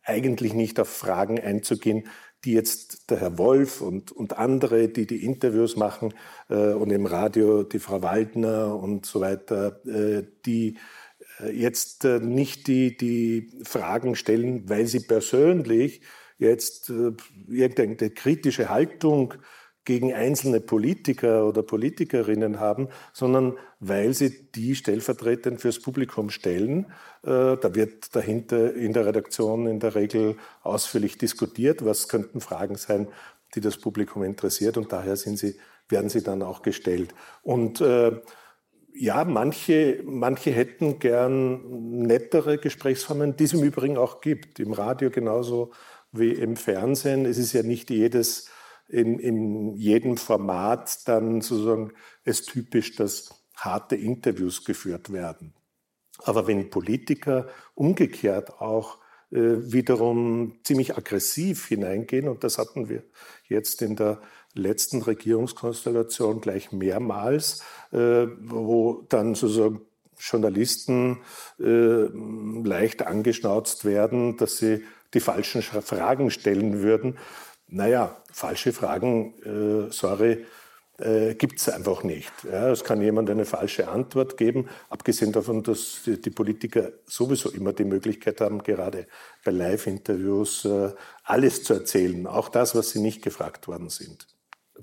eigentlich 0.04 0.54
nicht 0.54 0.80
auf 0.80 0.90
Fragen 0.90 1.40
einzugehen, 1.40 2.08
die 2.46 2.54
jetzt 2.54 3.10
der 3.10 3.20
Herr 3.20 3.38
Wolf 3.38 3.82
und, 3.82 4.12
und 4.12 4.38
andere, 4.38 4.88
die 4.88 5.06
die 5.06 5.26
Interviews 5.26 5.76
machen 5.76 6.14
äh, 6.50 6.74
und 6.74 6.90
im 6.92 7.06
Radio 7.06 7.64
die 7.64 7.80
Frau 7.80 8.02
Waldner 8.02 8.76
und 8.76 9.06
so 9.06 9.20
weiter, 9.20 9.86
äh, 9.86 10.24
die 10.46 10.78
äh, 11.42 11.52
jetzt 11.52 12.06
äh, 12.06 12.20
nicht 12.20 12.68
die, 12.68 12.96
die 12.96 13.52
Fragen 13.64 14.16
stellen, 14.16 14.70
weil 14.70 14.88
sie 14.88 15.02
persönlich 15.02 16.02
jetzt 16.40 16.90
äh, 16.90 17.12
irgendeine 17.48 18.10
kritische 18.10 18.70
Haltung 18.70 19.36
gegen 19.86 20.14
einzelne 20.14 20.60
Politiker 20.60 21.48
oder 21.48 21.64
Politikerinnen 21.64 22.60
haben, 22.60 22.90
sondern 23.14 23.58
weil 23.80 24.14
sie 24.14 24.52
die 24.52 24.76
stellvertretend 24.76 25.62
fürs 25.62 25.80
Publikum 25.80 26.30
stellen. 26.30 26.86
Äh, 27.24 27.58
da 27.58 27.76
wird 27.76 28.16
dahinter 28.16 28.74
in 28.74 28.94
der 28.94 29.06
Redaktion 29.06 29.68
in 29.68 29.80
der 29.80 29.96
Regel 29.96 30.36
ausführlich 30.62 31.18
diskutiert, 31.18 31.84
was 31.86 32.08
könnten 32.08 32.40
Fragen 32.40 32.76
sein, 32.76 33.08
die 33.56 33.62
das 33.62 33.78
Publikum 33.78 34.24
interessiert 34.24 34.78
und 34.78 34.92
daher 34.92 35.16
sie, 35.16 35.56
werden 35.88 36.10
sie 36.10 36.22
dann 36.22 36.44
auch 36.44 36.62
gestellt. 36.62 37.16
Und 37.42 37.82
äh, 37.82 38.12
ja, 38.94 39.24
manche, 39.24 40.02
manche 40.06 40.52
hätten 40.52 41.00
gern 41.00 42.02
nettere 42.02 42.58
Gesprächsformen, 42.58 43.36
die 43.38 43.46
es 43.46 43.54
im 43.54 43.64
Übrigen 43.64 43.98
auch 43.98 44.22
gibt, 44.22 44.60
im 44.60 44.74
Radio 44.74 45.10
genauso 45.10 45.72
wie 46.12 46.32
im 46.32 46.56
Fernsehen. 46.56 47.26
Es 47.26 47.38
ist 47.38 47.54
ja 47.54 47.64
nicht 47.64 47.90
jedes 47.90 48.50
in, 48.90 49.20
in 49.20 49.76
jedem 49.76 50.18
Format 50.18 51.08
dann 51.08 51.42
sozusagen 51.42 51.92
es 52.24 52.44
typisch, 52.44 52.96
dass 52.96 53.30
harte 53.56 53.96
Interviews 53.96 54.66
geführt 54.66 55.14
werden. 55.14 55.54
Aber 56.20 56.48
wenn 56.48 56.70
Politiker 56.70 57.48
umgekehrt 57.76 58.60
auch 58.60 58.98
äh, 59.32 59.38
wiederum 59.38 60.60
ziemlich 60.64 60.98
aggressiv 60.98 61.68
hineingehen, 61.68 62.28
und 62.28 62.44
das 62.44 62.58
hatten 62.58 62.90
wir 62.90 63.04
jetzt 63.48 63.82
in 63.82 63.96
der 63.96 64.22
letzten 64.54 65.02
Regierungskonstellation 65.02 66.42
gleich 66.42 66.72
mehrmals, 66.72 67.64
äh, 67.92 68.28
wo 68.42 69.06
dann 69.10 69.36
sozusagen 69.36 69.82
Journalisten 70.18 71.22
äh, 71.60 71.64
leicht 71.64 73.04
angeschnauzt 73.04 73.86
werden, 73.86 74.36
dass 74.36 74.58
sie 74.58 74.84
die 75.14 75.20
falschen 75.20 75.62
Fragen 75.62 76.32
stellen 76.32 76.82
würden 76.82 77.18
naja, 77.72 78.18
falsche 78.32 78.74
Fragen, 78.74 79.36
äh, 79.44 79.92
sorry, 79.92 80.46
äh, 80.98 81.36
gibt 81.36 81.60
es 81.60 81.70
einfach 81.70 82.04
nicht. 82.04 82.32
Ja, 82.44 82.72
es 82.72 82.84
kann 82.84 83.02
jemand 83.02 83.30
eine 83.30 83.46
falsche 83.46 83.88
Antwort 83.88 84.38
geben, 84.38 84.68
abgesehen 84.90 85.32
davon, 85.32 85.64
dass 85.64 86.02
die, 86.06 86.20
die 86.20 86.30
Politiker 86.32 86.92
sowieso 87.06 87.50
immer 87.52 87.74
die 87.74 87.86
Möglichkeit 87.86 88.42
haben, 88.42 88.64
gerade 88.64 89.08
bei 89.46 89.52
Live-Interviews 89.52 90.66
äh, 90.66 90.92
alles 91.24 91.64
zu 91.64 91.76
erzählen, 91.76 92.28
auch 92.28 92.50
das, 92.50 92.76
was 92.76 92.90
sie 92.90 93.00
nicht 93.00 93.22
gefragt 93.22 93.68
worden 93.68 93.90
sind. 93.90 94.28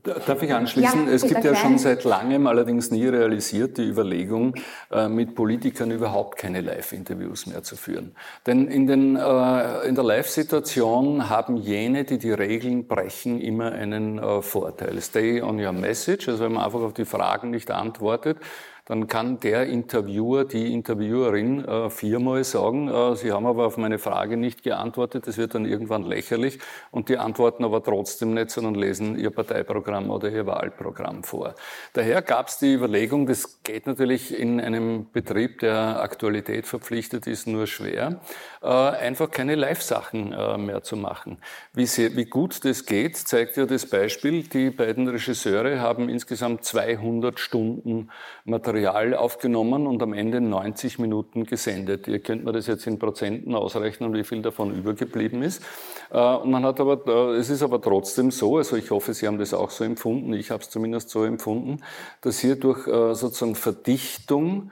Darf 0.02 0.42
ich 0.42 0.52
anschließen? 0.52 1.06
Ja, 1.06 1.12
es 1.12 1.22
gibt 1.22 1.44
ja 1.44 1.54
schon 1.54 1.78
seit 1.78 2.04
langem, 2.04 2.46
allerdings 2.46 2.90
nie 2.90 3.06
realisiert, 3.06 3.78
die 3.78 3.84
Überlegung, 3.84 4.54
äh, 4.90 5.08
mit 5.08 5.34
Politikern 5.34 5.90
überhaupt 5.90 6.38
keine 6.38 6.60
Live-Interviews 6.60 7.46
mehr 7.46 7.62
zu 7.62 7.76
führen. 7.76 8.14
Denn 8.46 8.68
in, 8.68 8.86
den, 8.86 9.16
äh, 9.16 9.86
in 9.86 9.94
der 9.94 10.04
Live-Situation 10.04 11.28
haben 11.30 11.56
jene, 11.56 12.04
die 12.04 12.18
die 12.18 12.32
Regeln 12.32 12.86
brechen, 12.86 13.40
immer 13.40 13.72
einen 13.72 14.18
äh, 14.18 14.42
Vorteil. 14.42 15.00
Stay 15.00 15.40
on 15.40 15.64
your 15.64 15.72
message, 15.72 16.28
also 16.28 16.44
wenn 16.44 16.52
man 16.52 16.64
einfach 16.64 16.80
auf 16.80 16.94
die 16.94 17.04
Fragen 17.04 17.50
nicht 17.50 17.70
antwortet, 17.70 18.38
dann 18.86 19.08
kann 19.08 19.40
der 19.40 19.66
Interviewer, 19.66 20.44
die 20.44 20.72
Interviewerin 20.72 21.64
äh, 21.64 21.90
viermal 21.90 22.44
sagen, 22.44 22.88
äh, 22.88 23.16
sie 23.16 23.32
haben 23.32 23.44
aber 23.44 23.66
auf 23.66 23.76
meine 23.76 23.98
Frage 23.98 24.36
nicht 24.36 24.62
geantwortet, 24.62 25.26
das 25.26 25.36
wird 25.38 25.56
dann 25.56 25.66
irgendwann 25.66 26.04
lächerlich 26.04 26.60
und 26.92 27.08
die 27.08 27.18
antworten 27.18 27.64
aber 27.64 27.82
trotzdem 27.82 28.34
nicht, 28.34 28.50
sondern 28.50 28.76
lesen 28.76 29.18
ihr 29.18 29.30
Parteiprogramm 29.30 30.08
oder 30.08 30.30
ihr 30.30 30.46
Wahlprogramm 30.46 31.24
vor. 31.24 31.56
Daher 31.94 32.22
gab 32.22 32.46
es 32.46 32.58
die 32.58 32.74
Überlegung, 32.74 33.26
das 33.26 33.60
geht 33.64 33.88
natürlich 33.88 34.38
in 34.38 34.60
einem 34.60 35.10
Betrieb, 35.12 35.58
der 35.58 36.00
Aktualität 36.00 36.68
verpflichtet 36.68 37.26
ist, 37.26 37.48
nur 37.48 37.66
schwer, 37.66 38.20
äh, 38.62 38.68
einfach 38.68 39.32
keine 39.32 39.56
Live-Sachen 39.56 40.28
mehr 40.64 40.82
zu 40.82 40.96
machen. 40.96 41.38
Wie 41.72 42.24
gut 42.26 42.64
das 42.64 42.86
geht, 42.86 43.16
zeigt 43.16 43.56
ja 43.56 43.66
das 43.66 43.86
Beispiel. 43.86 44.44
Die 44.44 44.70
beiden 44.70 45.08
Regisseure 45.08 45.80
haben 45.80 46.08
insgesamt 46.08 46.64
200 46.64 47.40
Stunden 47.40 48.10
Material 48.44 48.75
aufgenommen 48.84 49.86
und 49.86 50.02
am 50.02 50.12
Ende 50.12 50.40
90 50.40 50.98
Minuten 50.98 51.44
gesendet. 51.44 52.08
Ihr 52.08 52.18
könnt 52.18 52.44
mir 52.44 52.52
das 52.52 52.66
jetzt 52.66 52.86
in 52.86 52.98
Prozenten 52.98 53.54
ausrechnen, 53.54 54.12
wie 54.12 54.24
viel 54.24 54.42
davon 54.42 54.74
übergeblieben 54.74 55.42
ist. 55.42 55.62
Äh, 56.10 56.18
und 56.18 56.50
man 56.50 56.64
hat 56.64 56.80
aber, 56.80 57.06
es 57.34 57.50
ist 57.50 57.62
aber 57.62 57.80
trotzdem 57.80 58.30
so, 58.30 58.56
also 58.58 58.76
ich 58.76 58.90
hoffe, 58.90 59.14
Sie 59.14 59.26
haben 59.26 59.38
das 59.38 59.54
auch 59.54 59.70
so 59.70 59.84
empfunden, 59.84 60.32
ich 60.34 60.50
habe 60.50 60.62
es 60.62 60.70
zumindest 60.70 61.10
so 61.10 61.24
empfunden, 61.24 61.82
dass 62.20 62.38
hier 62.38 62.56
durch 62.56 62.84
sozusagen 62.84 63.54
Verdichtung 63.54 64.70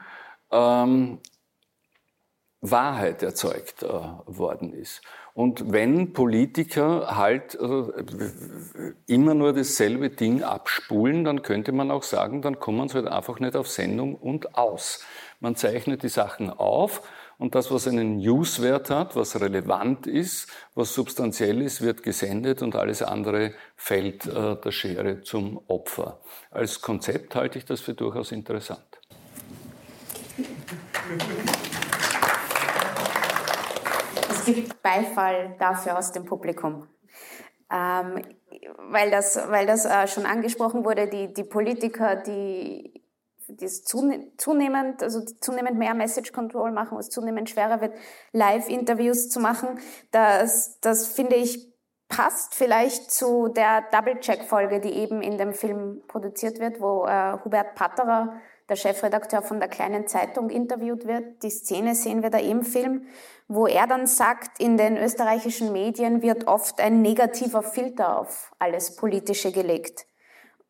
ähm, 0.51 1.19
Wahrheit 2.65 3.23
erzeugt 3.23 3.83
äh, 3.83 3.87
worden 3.87 4.73
ist. 4.73 5.03
Und 5.35 5.73
wenn 5.73 6.13
Politiker 6.13 7.17
halt 7.17 7.57
äh, 7.57 8.93
immer 9.07 9.35
nur 9.35 9.53
dasselbe 9.53 10.09
Ding 10.09 10.45
abspulen, 10.45 11.25
dann 11.25 11.43
könnte 11.43 11.73
man 11.73 11.91
auch 11.91 12.05
sagen, 12.05 12.41
dann 12.41 12.61
kommen 12.61 12.89
sie 12.89 12.95
halt 12.95 13.09
einfach 13.09 13.41
nicht 13.41 13.57
auf 13.57 13.69
Sendung 13.69 14.15
und 14.15 14.57
aus. 14.57 15.05
Man 15.41 15.57
zeichnet 15.57 16.05
die 16.05 16.09
Sachen 16.09 16.51
auf 16.51 17.03
und 17.39 17.57
das, 17.57 17.73
was 17.73 17.89
einen 17.89 18.19
Newswert 18.19 18.91
hat, 18.91 19.17
was 19.17 19.41
relevant 19.41 20.07
ist, 20.07 20.49
was 20.77 20.95
substanziell 20.95 21.63
ist, 21.63 21.83
wird 21.83 22.05
gesendet 22.05 22.63
und 22.63 22.77
alles 22.77 23.03
andere 23.03 23.55
fällt 23.75 24.27
äh, 24.27 24.55
der 24.55 24.71
Schere 24.71 25.23
zum 25.23 25.61
Opfer. 25.67 26.21
Als 26.53 26.81
Konzept 26.81 27.35
halte 27.35 27.59
ich 27.59 27.65
das 27.65 27.81
für 27.81 27.95
durchaus 27.95 28.31
interessant. 28.31 28.81
Es 34.31 34.45
gibt 34.45 34.74
Beifall 34.85 35.57
dafür 35.59 35.99
aus 35.99 36.13
dem 36.13 36.27
Publikum. 36.27 36.87
Ähm, 37.73 38.23
weil 38.91 39.11
das, 39.11 39.37
weil 39.49 39.67
das 39.67 39.85
äh, 39.87 40.07
schon 40.07 40.27
angesprochen 40.27 40.85
wurde, 40.85 41.09
die, 41.09 41.33
die 41.33 41.43
Politiker, 41.43 42.17
die, 42.17 43.03
die 43.49 43.67
zunehmend, 43.67 45.03
also 45.03 45.23
zunehmend 45.41 45.79
mehr 45.79 45.95
Message 45.95 46.33
Control 46.33 46.71
machen, 46.71 46.97
wo 46.97 47.01
es 47.01 47.09
zunehmend 47.09 47.49
schwerer 47.49 47.81
wird, 47.81 47.95
Live-Interviews 48.33 49.31
zu 49.31 49.41
machen, 49.41 49.81
das, 50.13 50.79
das 50.81 51.09
finde 51.09 51.37
ich 51.37 51.75
passt 52.09 52.55
vielleicht 52.55 53.11
zu 53.11 53.49
der 53.49 53.83
Double-Check-Folge, 53.91 54.81
die 54.81 54.93
eben 54.93 55.23
in 55.23 55.39
dem 55.39 55.53
Film 55.53 56.03
produziert 56.07 56.61
wird, 56.61 56.81
wo 56.81 57.07
äh, 57.07 57.39
Hubert 57.45 57.75
Patterer 57.75 58.35
der 58.69 58.77
Chefredakteur 58.77 59.43
von 59.43 59.59
der 59.59 59.69
kleinen 59.69 60.07
Zeitung 60.07 60.49
interviewt 60.49 61.07
wird. 61.07 61.43
Die 61.43 61.51
Szene 61.51 61.95
sehen 61.95 62.23
wir 62.23 62.31
da 62.31 62.39
im 62.39 62.63
Film, 62.63 63.07
wo 63.49 63.67
er 63.67 63.87
dann 63.87 64.07
sagt, 64.07 64.59
in 64.59 64.77
den 64.77 64.97
österreichischen 64.97 65.73
Medien 65.73 66.23
wird 66.23 66.47
oft 66.47 66.81
ein 66.81 67.03
negativer 67.03 67.63
Filter 67.63 68.19
auf 68.19 68.53
alles 68.59 68.97
Politische 68.97 69.53
gelegt. 69.53 70.07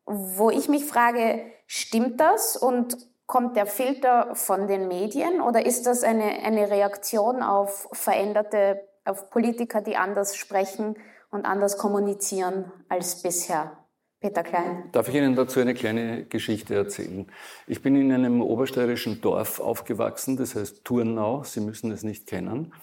Wo 0.05 0.49
ich 0.49 0.67
mich 0.67 0.85
frage, 0.85 1.45
stimmt 1.67 2.19
das 2.19 2.57
und 2.57 2.97
kommt 3.27 3.55
der 3.55 3.65
Filter 3.65 4.35
von 4.35 4.67
den 4.67 4.87
Medien 4.87 5.41
oder 5.41 5.65
ist 5.65 5.87
das 5.87 6.03
eine, 6.03 6.43
eine 6.43 6.69
Reaktion 6.69 7.41
auf 7.41 7.87
veränderte, 7.91 8.87
auf 9.03 9.29
Politiker, 9.29 9.81
die 9.81 9.95
anders 9.95 10.35
sprechen 10.35 10.95
und 11.31 11.45
anders 11.45 11.77
kommunizieren 11.77 12.71
als 12.87 13.21
bisher? 13.23 13.84
Peter 14.25 14.41
Klein. 14.41 14.85
Darf 14.91 15.07
ich 15.07 15.13
Ihnen 15.13 15.35
dazu 15.35 15.59
eine 15.59 15.75
kleine 15.75 16.25
Geschichte 16.25 16.73
erzählen? 16.73 17.27
Ich 17.67 17.83
bin 17.83 17.95
in 17.95 18.11
einem 18.11 18.41
obersteirischen 18.41 19.21
Dorf 19.21 19.59
aufgewachsen, 19.59 20.35
das 20.35 20.55
heißt 20.55 20.83
Turnau, 20.83 21.43
Sie 21.43 21.59
müssen 21.59 21.91
es 21.91 22.01
nicht 22.01 22.25
kennen, 22.25 22.73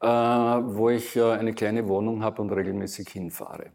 äh, 0.00 0.06
wo 0.06 0.90
ich 0.90 1.16
äh, 1.16 1.32
eine 1.32 1.52
kleine 1.52 1.88
Wohnung 1.88 2.22
habe 2.22 2.40
und 2.42 2.52
regelmäßig 2.52 3.08
hinfahre. 3.08 3.72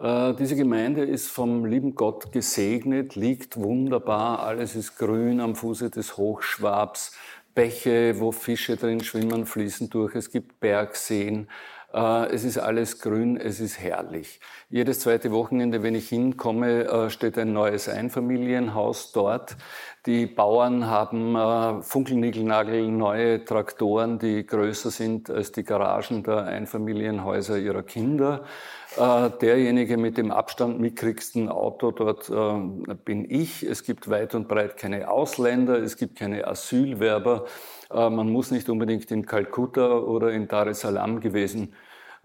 Äh, 0.00 0.32
diese 0.36 0.56
Gemeinde 0.56 1.04
ist 1.04 1.28
vom 1.28 1.66
lieben 1.66 1.96
Gott 1.96 2.32
gesegnet, 2.32 3.14
liegt 3.14 3.58
wunderbar, 3.58 4.38
alles 4.38 4.74
ist 4.74 4.96
grün 4.96 5.40
am 5.40 5.56
Fuße 5.56 5.90
des 5.90 6.16
Hochschwabs, 6.16 7.14
Bäche, 7.54 8.18
wo 8.20 8.32
Fische 8.32 8.78
drin 8.78 9.00
schwimmen, 9.00 9.44
fließen 9.44 9.90
durch, 9.90 10.14
es 10.14 10.30
gibt 10.30 10.60
Bergseen, 10.60 11.46
es 11.94 12.42
ist 12.42 12.58
alles 12.58 12.98
grün, 12.98 13.36
es 13.36 13.60
ist 13.60 13.78
herrlich. 13.78 14.40
Jedes 14.68 15.00
zweite 15.00 15.30
Wochenende, 15.30 15.84
wenn 15.84 15.94
ich 15.94 16.08
hinkomme, 16.08 16.84
äh, 16.84 17.10
steht 17.10 17.38
ein 17.38 17.52
neues 17.52 17.88
Einfamilienhaus 17.88 19.12
dort. 19.12 19.56
Die 20.04 20.26
Bauern 20.26 20.86
haben 20.86 21.36
äh, 21.36 21.82
funkelnigelnagel 21.82 22.88
neue 22.88 23.44
Traktoren, 23.44 24.18
die 24.18 24.44
größer 24.44 24.90
sind 24.90 25.30
als 25.30 25.52
die 25.52 25.62
Garagen 25.62 26.24
der 26.24 26.44
Einfamilienhäuser 26.44 27.58
ihrer 27.58 27.82
Kinder. 27.82 28.44
derjenige 28.96 29.96
mit 29.96 30.18
dem 30.18 30.30
Abstand 30.30 30.78
mickrigsten 30.80 31.48
Auto 31.48 31.90
dort 31.90 32.30
bin 33.04 33.28
ich. 33.28 33.64
Es 33.64 33.82
gibt 33.82 34.08
weit 34.08 34.36
und 34.36 34.46
breit 34.46 34.76
keine 34.76 35.10
Ausländer, 35.10 35.78
es 35.78 35.96
gibt 35.96 36.16
keine 36.16 36.46
Asylwerber. 36.46 37.44
Man 37.94 38.30
muss 38.30 38.50
nicht 38.50 38.68
unbedingt 38.68 39.10
in 39.10 39.26
Kalkutta 39.26 39.98
oder 39.98 40.32
in 40.32 40.48
Dar 40.48 40.66
es 40.66 40.80
Salaam 40.80 41.20
gewesen 41.20 41.74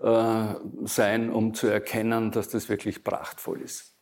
äh, 0.01 0.55
sein, 0.85 1.29
um 1.29 1.53
zu 1.53 1.67
erkennen, 1.67 2.31
dass 2.31 2.49
das 2.49 2.69
wirklich 2.69 3.03
prachtvoll 3.03 3.61
ist. 3.61 3.93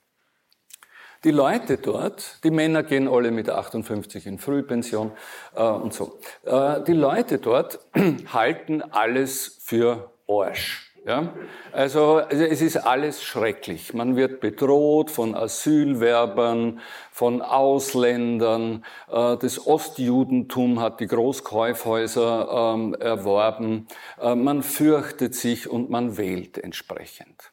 Die 1.23 1.32
Leute 1.32 1.77
dort, 1.77 2.43
die 2.43 2.51
Männer 2.51 2.84
gehen 2.84 3.08
alle 3.08 3.32
mit 3.32 3.49
58 3.49 4.27
in 4.27 4.38
Frühpension 4.38 5.12
äh, 5.56 5.63
und 5.63 5.93
so. 5.93 6.19
Äh, 6.45 6.84
die 6.84 6.93
Leute 6.93 7.39
dort 7.39 7.80
halten 8.34 8.84
alles 8.84 9.60
für 9.63 10.12
Arsch. 10.27 10.87
Ja? 11.08 11.34
Also, 11.72 12.20
es 12.20 12.62
ist 12.62 12.76
alles 12.76 13.24
schrecklich. 13.24 13.93
Man 13.93 14.17
wird 14.17 14.41
bedroht 14.41 15.10
von 15.10 15.36
Asylwerbern, 15.36 16.82
von 17.12 17.41
Ausländern. 17.41 18.84
Äh, 19.10 19.38
das 19.38 19.65
Ostjudentum 19.65 20.82
hat 20.82 21.00
die 21.00 21.08
Großkaufhäuser 21.08 22.74
ähm, 22.76 22.93
erworben. 22.96 23.88
Äh, 24.22 24.36
man 24.36 24.63
fürchtet 24.63 25.34
sich 25.34 25.70
und 25.70 25.89
man 25.89 26.17
wählt 26.17 26.58
entsprechend. 26.58 27.52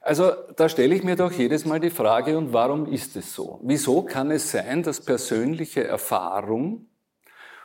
Also 0.00 0.32
da 0.56 0.68
stelle 0.68 0.94
ich 0.94 1.02
mir 1.02 1.16
doch 1.16 1.32
jedes 1.32 1.66
Mal 1.66 1.80
die 1.80 1.90
Frage, 1.90 2.38
und 2.38 2.52
warum 2.52 2.86
ist 2.86 3.16
es 3.16 3.34
so? 3.34 3.60
Wieso 3.64 4.02
kann 4.02 4.30
es 4.30 4.52
sein, 4.52 4.84
dass 4.84 5.04
persönliche 5.04 5.84
Erfahrung 5.84 6.86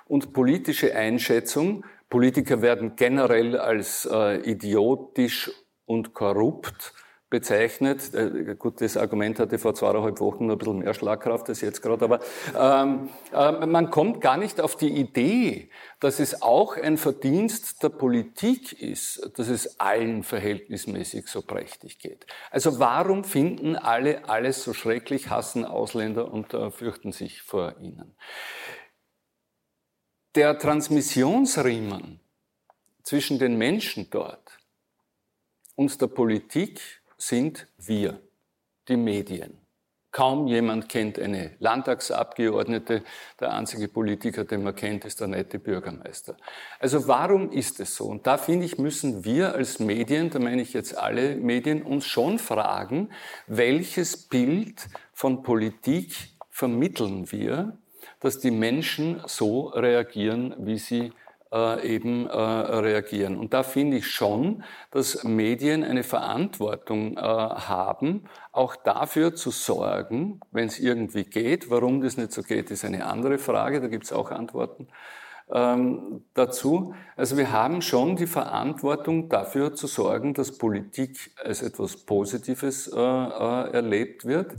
und 0.07 0.33
politische 0.33 0.95
Einschätzung 0.95 1.85
Politiker 2.09 2.61
werden 2.61 2.95
generell 2.95 3.57
als 3.57 4.07
äh, 4.11 4.37
idiotisch 4.49 5.51
und 5.85 6.13
korrupt 6.13 6.93
bezeichnet. 7.29 8.13
Äh, 8.13 8.55
gut, 8.55 8.79
das 8.81 8.97
Argument 8.97 9.39
hatte 9.39 9.57
vor 9.57 9.73
zweieinhalb 9.73 10.19
Wochen 10.19 10.45
noch 10.45 10.55
ein 10.55 10.57
bisschen 10.59 10.79
mehr 10.79 10.93
Schlagkraft 10.93 11.49
als 11.49 11.61
jetzt 11.61 11.81
gerade, 11.81 12.05
aber 12.05 12.19
ähm, 12.57 13.09
äh, 13.33 13.65
man 13.65 13.89
kommt 13.89 14.21
gar 14.21 14.37
nicht 14.37 14.61
auf 14.61 14.75
die 14.75 14.89
Idee, 14.89 15.69
dass 15.99 16.19
es 16.19 16.41
auch 16.41 16.77
ein 16.77 16.97
Verdienst 16.97 17.81
der 17.83 17.89
Politik 17.89 18.79
ist, 18.79 19.31
dass 19.37 19.49
es 19.49 19.79
allen 19.79 20.23
verhältnismäßig 20.23 21.27
so 21.27 21.41
prächtig 21.41 21.99
geht. 21.99 22.25
Also 22.51 22.79
warum 22.79 23.23
finden 23.23 23.75
alle 23.75 24.29
alles 24.29 24.63
so 24.63 24.73
schrecklich, 24.73 25.29
hassen 25.29 25.65
Ausländer 25.65 26.31
und 26.31 26.53
äh, 26.53 26.69
fürchten 26.69 27.11
sich 27.11 27.41
vor 27.41 27.75
ihnen? 27.81 28.15
Der 30.35 30.59
Transmissionsriemen 30.59 32.19
zwischen 33.03 33.39
den 33.39 33.57
Menschen 33.57 34.09
dort 34.09 34.57
und 35.75 36.01
der 36.01 36.07
Politik 36.07 36.81
sind 37.17 37.67
wir, 37.77 38.19
die 38.89 38.97
Medien. 38.97 39.57
Kaum 40.11 40.47
jemand 40.47 40.87
kennt 40.87 41.19
eine 41.19 41.55
Landtagsabgeordnete. 41.59 43.03
Der 43.39 43.53
einzige 43.53 43.89
Politiker, 43.89 44.45
den 44.45 44.63
man 44.63 44.75
kennt, 44.75 45.03
ist 45.03 45.19
der 45.19 45.27
nette 45.27 45.59
Bürgermeister. 45.59 46.37
Also 46.79 47.07
warum 47.07 47.51
ist 47.51 47.79
es 47.81 47.95
so? 47.95 48.05
Und 48.05 48.25
da 48.25 48.37
finde 48.37 48.65
ich, 48.65 48.77
müssen 48.77 49.25
wir 49.25 49.55
als 49.55 49.79
Medien, 49.79 50.29
da 50.29 50.39
meine 50.39 50.61
ich 50.61 50.71
jetzt 50.71 50.97
alle 50.97 51.35
Medien, 51.35 51.83
uns 51.83 52.05
schon 52.05 52.39
fragen, 52.39 53.09
welches 53.47 54.15
Bild 54.15 54.87
von 55.11 55.43
Politik 55.43 56.15
vermitteln 56.49 57.31
wir 57.31 57.77
dass 58.25 58.39
die 58.39 58.49
Menschen 58.49 59.21
so 59.27 59.67
reagieren, 59.67 60.55
wie 60.57 60.79
sie 60.79 61.13
äh, 61.53 61.87
eben 61.87 62.25
äh, 62.25 62.33
reagieren. 62.33 63.37
Und 63.37 63.53
da 63.53 63.61
finde 63.61 63.97
ich 63.97 64.07
schon, 64.07 64.63
dass 64.89 65.23
Medien 65.23 65.83
eine 65.83 66.01
Verantwortung 66.01 67.17
äh, 67.17 67.21
haben, 67.21 68.23
auch 68.51 68.75
dafür 68.75 69.35
zu 69.35 69.51
sorgen, 69.51 70.39
wenn 70.51 70.65
es 70.65 70.79
irgendwie 70.79 71.23
geht. 71.23 71.69
Warum 71.69 72.01
das 72.01 72.17
nicht 72.17 72.31
so 72.31 72.41
geht, 72.41 72.71
ist 72.71 72.83
eine 72.83 73.05
andere 73.05 73.37
Frage, 73.37 73.79
da 73.79 73.87
gibt 73.87 74.05
es 74.05 74.11
auch 74.11 74.31
Antworten 74.31 74.87
ähm, 75.53 76.25
dazu. 76.33 76.95
Also 77.15 77.37
wir 77.37 77.51
haben 77.51 77.83
schon 77.83 78.15
die 78.15 78.25
Verantwortung 78.25 79.29
dafür 79.29 79.75
zu 79.75 79.85
sorgen, 79.85 80.33
dass 80.33 80.57
Politik 80.57 81.31
als 81.43 81.61
etwas 81.61 81.95
Positives 81.97 82.87
äh, 82.87 82.99
äh, 82.99 83.71
erlebt 83.71 84.25
wird, 84.25 84.55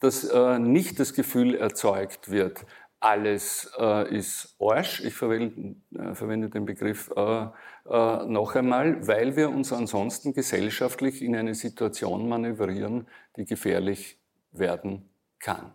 dass 0.00 0.24
äh, 0.24 0.58
nicht 0.58 0.98
das 1.00 1.14
Gefühl 1.14 1.54
erzeugt 1.54 2.30
wird, 2.30 2.66
alles 3.04 3.70
äh, 3.78 4.16
ist 4.16 4.56
Arsch. 4.58 5.04
Ich 5.04 5.14
verwende, 5.14 5.76
äh, 5.94 6.14
verwende 6.14 6.48
den 6.48 6.64
Begriff 6.64 7.10
äh, 7.14 7.48
äh, 7.86 8.26
noch 8.26 8.54
einmal, 8.54 9.06
weil 9.06 9.36
wir 9.36 9.50
uns 9.50 9.74
ansonsten 9.74 10.32
gesellschaftlich 10.32 11.20
in 11.20 11.36
eine 11.36 11.54
Situation 11.54 12.26
manövrieren, 12.28 13.06
die 13.36 13.44
gefährlich 13.44 14.18
werden 14.52 15.10
kann. 15.38 15.74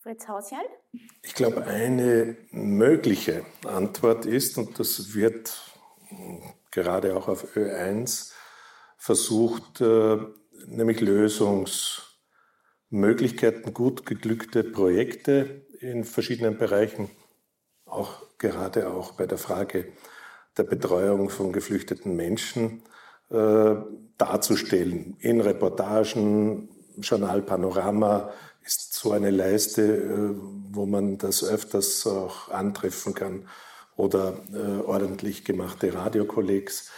Fritz 0.00 0.26
Hausjall? 0.28 0.64
Ich 1.22 1.34
glaube, 1.34 1.66
eine 1.66 2.38
mögliche 2.52 3.44
Antwort 3.66 4.24
ist, 4.24 4.56
und 4.56 4.78
das 4.78 5.14
wird 5.14 5.74
gerade 6.70 7.16
auch 7.16 7.28
auf 7.28 7.54
Ö1 7.54 8.32
versucht, 8.96 9.82
äh, 9.82 10.16
nämlich 10.68 11.00
Lösungsmöglichkeiten, 11.00 13.74
gut 13.74 14.06
geglückte 14.06 14.64
Projekte 14.64 15.65
in 15.80 16.04
verschiedenen 16.04 16.58
Bereichen, 16.58 17.10
auch 17.84 18.22
gerade 18.38 18.90
auch 18.90 19.12
bei 19.12 19.26
der 19.26 19.38
Frage 19.38 19.86
der 20.56 20.64
Betreuung 20.64 21.28
von 21.30 21.52
geflüchteten 21.52 22.16
Menschen 22.16 22.82
äh, 23.30 23.76
darzustellen. 24.18 25.16
In 25.20 25.40
Reportagen, 25.40 26.68
Journal 26.98 27.42
Panorama 27.42 28.32
ist 28.64 28.94
so 28.94 29.12
eine 29.12 29.30
Leiste, 29.30 29.82
äh, 29.82 30.34
wo 30.70 30.86
man 30.86 31.18
das 31.18 31.44
öfters 31.44 32.06
auch 32.06 32.50
antreffen 32.50 33.14
kann 33.14 33.48
oder 33.96 34.40
äh, 34.52 34.82
ordentlich 34.82 35.44
gemachte 35.44 35.94
Radiokollegs. 35.94 36.90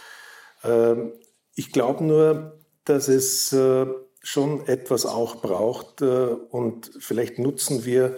Ich 1.55 1.71
glaube 1.71 2.03
nur, 2.03 2.59
dass 2.83 3.07
es 3.07 3.55
schon 4.21 4.67
etwas 4.67 5.05
auch 5.05 5.37
braucht 5.37 6.01
und 6.01 6.91
vielleicht 6.99 7.39
nutzen 7.39 7.85
wir 7.85 8.17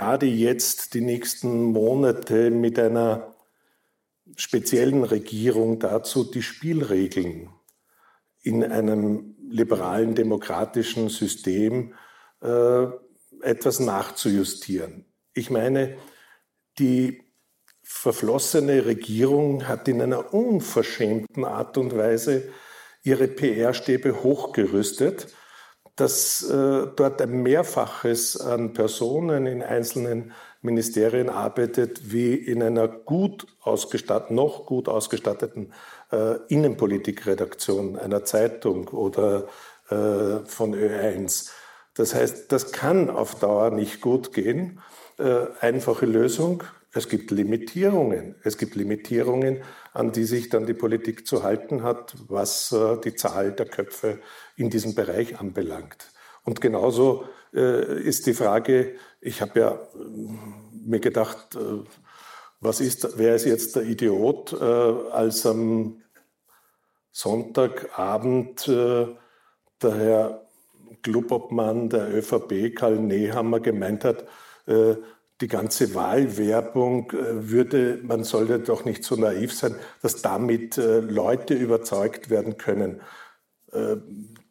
Gerade 0.00 0.24
jetzt 0.24 0.94
die 0.94 1.02
nächsten 1.02 1.72
Monate 1.72 2.50
mit 2.50 2.78
einer 2.78 3.34
speziellen 4.34 5.04
Regierung 5.04 5.78
dazu, 5.78 6.24
die 6.24 6.40
Spielregeln 6.40 7.50
in 8.40 8.64
einem 8.64 9.36
liberalen 9.50 10.14
demokratischen 10.14 11.10
System 11.10 11.92
äh, 12.40 12.86
etwas 13.42 13.78
nachzujustieren. 13.78 15.04
Ich 15.34 15.50
meine, 15.50 15.98
die 16.78 17.22
verflossene 17.82 18.86
Regierung 18.86 19.68
hat 19.68 19.86
in 19.86 20.00
einer 20.00 20.32
unverschämten 20.32 21.44
Art 21.44 21.76
und 21.76 21.94
Weise 21.94 22.50
ihre 23.02 23.28
PR-Stäbe 23.28 24.22
hochgerüstet 24.22 25.26
dass 26.00 26.42
äh, 26.42 26.86
dort 26.96 27.20
ein 27.20 27.42
Mehrfaches 27.42 28.40
an 28.40 28.72
Personen 28.72 29.46
in 29.46 29.62
einzelnen 29.62 30.32
Ministerien 30.62 31.28
arbeitet, 31.28 32.12
wie 32.12 32.34
in 32.34 32.62
einer 32.62 32.88
gut 32.88 33.46
ausgestatteten, 33.60 34.36
noch 34.36 34.66
gut 34.66 34.88
ausgestatteten 34.88 35.72
äh, 36.10 36.36
Innenpolitikredaktion 36.48 37.98
einer 37.98 38.24
Zeitung 38.24 38.88
oder 38.88 39.48
äh, 39.90 40.44
von 40.46 40.74
Ö1. 40.74 41.50
Das 41.94 42.14
heißt, 42.14 42.50
das 42.50 42.72
kann 42.72 43.10
auf 43.10 43.34
Dauer 43.34 43.70
nicht 43.70 44.00
gut 44.00 44.32
gehen. 44.32 44.80
Äh, 45.18 45.46
einfache 45.60 46.06
Lösung, 46.06 46.62
es 46.92 47.08
gibt 47.08 47.30
Limitierungen. 47.30 48.34
Es 48.42 48.58
gibt 48.58 48.74
Limitierungen, 48.74 49.58
an 49.92 50.12
die 50.12 50.24
sich 50.24 50.48
dann 50.48 50.66
die 50.66 50.74
Politik 50.74 51.26
zu 51.26 51.42
halten 51.42 51.82
hat, 51.82 52.14
was 52.28 52.72
äh, 52.72 52.98
die 52.98 53.14
Zahl 53.14 53.52
der 53.52 53.66
Köpfe 53.66 54.20
in 54.56 54.70
diesem 54.70 54.94
Bereich 54.94 55.38
anbelangt. 55.38 56.12
Und 56.44 56.60
genauso 56.60 57.24
äh, 57.52 58.00
ist 58.02 58.26
die 58.26 58.34
Frage, 58.34 58.94
ich 59.20 59.40
habe 59.40 59.60
ja 59.60 59.70
äh, 59.72 59.78
mir 60.84 61.00
gedacht, 61.00 61.56
äh, 61.56 61.84
was 62.60 62.80
ist, 62.80 63.18
wer 63.18 63.34
ist 63.34 63.46
jetzt 63.46 63.76
der 63.76 63.84
Idiot, 63.84 64.52
als 64.52 65.46
am 65.46 66.02
Sonntagabend 67.10 68.68
der 68.68 69.16
Herr 69.82 70.46
Clubobmann 71.02 71.88
der 71.88 72.14
ÖVP, 72.14 72.76
Karl 72.76 72.98
Nehammer, 72.98 73.60
gemeint 73.60 74.04
hat, 74.04 74.26
die 75.40 75.48
ganze 75.48 75.94
Wahlwerbung 75.94 77.10
äh, 77.12 77.50
würde, 77.50 78.00
man 78.02 78.24
sollte 78.24 78.58
doch 78.60 78.84
nicht 78.84 79.04
so 79.04 79.16
naiv 79.16 79.52
sein, 79.52 79.74
dass 80.02 80.22
damit 80.22 80.76
äh, 80.78 81.00
Leute 81.00 81.54
überzeugt 81.54 82.30
werden 82.30 82.58
können. 82.58 83.00
Äh, 83.72 83.96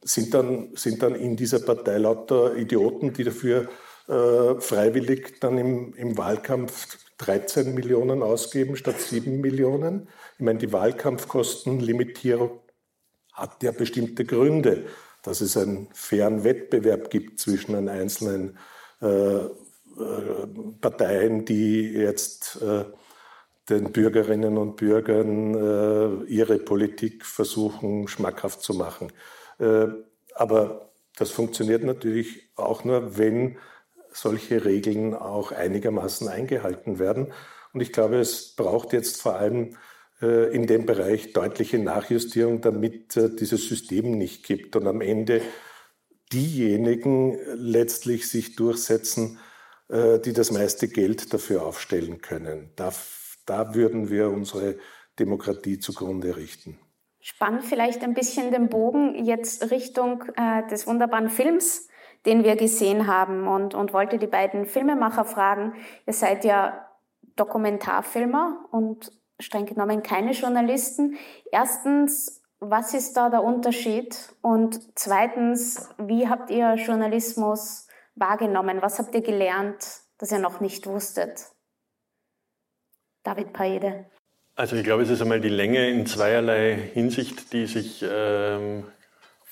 sind 0.02 0.34
dann, 0.34 0.76
sind 0.76 1.04
dann 1.04 1.16
in 1.16 1.36
dieser 1.36 1.60
Partei 1.60 1.98
lauter 1.98 2.56
Idioten, 2.56 3.14
die 3.14 3.24
dafür 3.24 3.68
freiwillig 4.12 5.40
dann 5.40 5.60
im, 5.60 5.94
im 5.94 6.18
Wahlkampf 6.18 6.98
13 7.20 7.76
Millionen 7.76 8.24
ausgeben 8.24 8.76
statt 8.76 9.00
7 9.00 9.40
Millionen? 9.40 10.10
Ich 10.40 10.44
meine, 10.44 10.58
die 10.58 10.74
Wahlkampfkostenlimitierung 10.74 12.60
hat 13.34 13.62
ja 13.62 13.72
bestimmte 13.72 14.26
Gründe, 14.26 14.86
dass 15.22 15.42
es 15.42 15.56
einen 15.58 15.90
fairen 15.94 16.44
Wettbewerb 16.44 17.12
gibt 17.12 17.40
zwischen 17.40 17.74
den 17.74 17.88
einzelnen 17.88 18.58
äh, 19.00 19.42
Parteien, 20.82 21.46
die 21.46 21.92
jetzt 21.92 22.62
äh, 22.62 22.86
den 23.70 23.92
Bürgerinnen 23.92 24.58
und 24.58 24.76
Bürgern 24.78 25.54
äh, 25.54 26.24
ihre 26.26 26.58
Politik 26.58 27.26
versuchen 27.26 28.08
schmackhaft 28.08 28.62
zu 28.62 28.74
machen. 28.74 29.12
aber 30.36 30.92
das 31.18 31.32
funktioniert 31.32 31.84
natürlich 31.84 32.50
auch 32.56 32.86
nur, 32.86 33.18
wenn 33.18 33.58
solche 34.14 34.64
Regeln 34.64 35.14
auch 35.14 35.52
einigermaßen 35.52 36.30
eingehalten 36.30 36.98
werden. 36.98 37.34
Und 37.74 37.82
ich 37.82 37.92
glaube, 37.92 38.20
es 38.20 38.56
braucht 38.56 38.94
jetzt 38.94 39.22
vor 39.22 39.36
allem 39.36 39.76
in 40.22 40.66
dem 40.66 40.86
Bereich 40.86 41.34
deutliche 41.34 41.78
Nachjustierung, 41.78 42.62
damit 42.62 43.16
dieses 43.16 43.68
System 43.68 44.18
nicht 44.18 44.46
kippt 44.46 44.78
und 44.78 44.88
am 44.88 45.02
Ende 45.02 45.42
diejenigen 46.32 47.38
letztlich 47.56 48.30
sich 48.30 48.56
durchsetzen, 48.56 49.38
äh, 49.38 49.49
die 49.92 50.34
das 50.34 50.52
meiste 50.52 50.88
Geld 50.88 51.34
dafür 51.34 51.66
aufstellen 51.66 52.22
können. 52.22 52.72
Da, 52.76 52.92
da 53.46 53.74
würden 53.74 54.10
wir 54.10 54.30
unsere 54.30 54.78
Demokratie 55.18 55.80
zugrunde 55.80 56.38
richten. 56.38 56.80
Spannend 57.22 57.66
vielleicht 57.66 58.04
ein 58.04 58.14
bisschen 58.14 58.52
den 58.52 58.70
Bogen 58.70 59.26
jetzt 59.26 59.72
Richtung 59.72 60.24
äh, 60.38 60.66
des 60.68 60.88
wunderbaren 60.88 61.30
Films, 61.30 61.90
den 62.26 62.44
wir 62.44 62.56
gesehen 62.56 63.08
haben 63.08 63.48
und, 63.48 63.76
und 63.76 63.92
wollte 63.92 64.18
die 64.18 64.28
beiden 64.28 64.66
Filmemacher 64.66 65.26
fragen, 65.26 65.74
ihr 66.06 66.14
seid 66.14 66.46
ja 66.46 66.86
Dokumentarfilmer 67.36 68.66
und 68.72 69.12
streng 69.40 69.66
genommen 69.66 70.04
keine 70.04 70.32
Journalisten. 70.32 71.18
Erstens, 71.52 72.42
was 72.60 72.94
ist 72.94 73.14
da 73.18 73.30
der 73.30 73.44
Unterschied? 73.44 74.34
Und 74.42 74.80
zweitens, 74.98 75.90
wie 75.98 76.28
habt 76.28 76.50
ihr 76.50 76.76
Journalismus 76.76 77.88
wahrgenommen? 78.20 78.82
Was 78.82 79.00
habt 79.00 79.14
ihr 79.16 79.22
gelernt, 79.22 79.84
das 80.18 80.32
ihr 80.32 80.40
noch 80.40 80.60
nicht 80.60 80.86
wusstet? 80.86 81.46
David 83.24 83.54
Paede. 83.54 84.06
Also 84.56 84.76
ich 84.76 84.84
glaube, 84.84 85.04
es 85.04 85.10
ist 85.10 85.22
einmal 85.22 85.40
die 85.40 85.50
Länge 85.50 85.90
in 85.90 86.06
zweierlei 86.06 86.76
Hinsicht, 86.94 87.54
die 87.54 87.66
sich 87.66 88.04
ähm, 88.08 88.84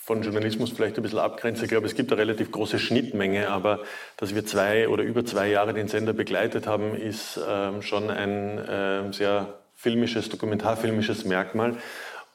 von 0.08 0.22
Journalismus 0.22 0.72
vielleicht 0.72 0.98
ein 0.98 1.04
bisschen 1.04 1.20
abgrenze. 1.20 1.64
Ich 1.64 1.70
glaube, 1.70 1.86
es 1.86 1.96
gibt 1.96 2.12
eine 2.12 2.22
relativ 2.22 2.52
große 2.52 2.80
Schnittmenge, 2.80 3.50
aber 3.50 3.84
dass 4.18 4.34
wir 4.34 4.46
zwei 4.46 4.88
oder 4.88 5.04
über 5.04 5.26
zwei 5.26 5.50
Jahre 5.50 5.74
den 5.74 5.88
Sender 5.88 6.14
begleitet 6.14 6.66
haben, 6.66 6.96
ist 6.96 7.40
ähm, 7.46 7.82
schon 7.82 8.10
ein 8.10 8.58
äh, 8.58 9.14
sehr 9.14 9.60
filmisches, 9.76 10.30
dokumentarfilmisches 10.30 11.26
Merkmal. 11.26 11.78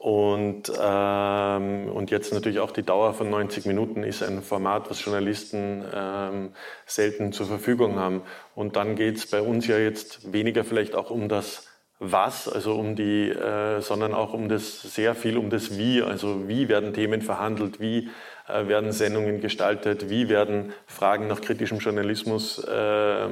Und, 0.02 0.64
ähm, 0.82 1.88
und 1.88 2.10
jetzt 2.10 2.32
natürlich 2.32 2.58
auch 2.58 2.72
die 2.72 2.82
Dauer 2.82 3.14
von 3.14 3.30
90 3.30 3.66
Minuten 3.66 4.02
ist 4.02 4.24
ein 4.24 4.42
Format, 4.42 4.90
was 4.90 5.04
Journalisten 5.04 5.84
ähm, 5.94 6.50
selten 6.86 7.32
zur 7.32 7.46
Verfügung 7.46 8.00
haben. 8.00 8.22
Und 8.56 8.74
dann 8.74 8.96
geht 8.96 9.18
es 9.18 9.30
bei 9.30 9.40
uns 9.40 9.68
ja 9.68 9.78
jetzt 9.78 10.32
weniger 10.32 10.64
vielleicht 10.64 10.96
auch 10.96 11.10
um 11.10 11.28
das 11.28 11.68
was, 12.00 12.48
also 12.48 12.74
um 12.74 12.96
die, 12.96 13.28
äh, 13.28 13.80
sondern 13.80 14.12
auch 14.12 14.32
um 14.34 14.48
das 14.48 14.82
sehr 14.82 15.14
viel 15.14 15.36
um 15.38 15.50
das 15.50 15.78
Wie. 15.78 16.02
Also 16.02 16.48
wie 16.48 16.68
werden 16.68 16.94
Themen 16.94 17.22
verhandelt, 17.22 17.78
wie 17.78 18.10
äh, 18.48 18.66
werden 18.66 18.90
Sendungen 18.90 19.40
gestaltet, 19.40 20.10
wie 20.10 20.28
werden 20.28 20.72
Fragen 20.84 21.28
nach 21.28 21.40
kritischem 21.40 21.78
Journalismus 21.78 22.58
äh, 22.64 23.28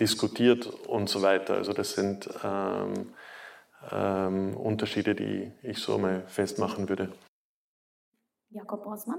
diskutiert 0.00 0.66
und 0.88 1.08
so 1.08 1.22
weiter. 1.22 1.54
Also 1.54 1.72
das 1.72 1.92
sind 1.92 2.28
ähm, 2.42 3.14
ähm, 3.92 4.56
Unterschiede, 4.56 5.14
die 5.14 5.50
ich 5.62 5.78
so 5.78 5.98
mal 5.98 6.22
festmachen 6.26 6.88
würde. 6.88 7.12
Jakob 8.50 8.86
Osman? 8.86 9.18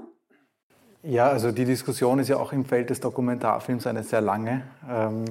Ja, 1.03 1.27
also 1.27 1.51
die 1.51 1.65
Diskussion 1.65 2.19
ist 2.19 2.29
ja 2.29 2.37
auch 2.37 2.51
im 2.51 2.65
Feld 2.65 2.89
des 2.89 2.99
Dokumentarfilms 2.99 3.85
eine 3.85 4.01
sehr 4.01 4.21
lange. 4.21 4.63
Ähm, 4.89 5.25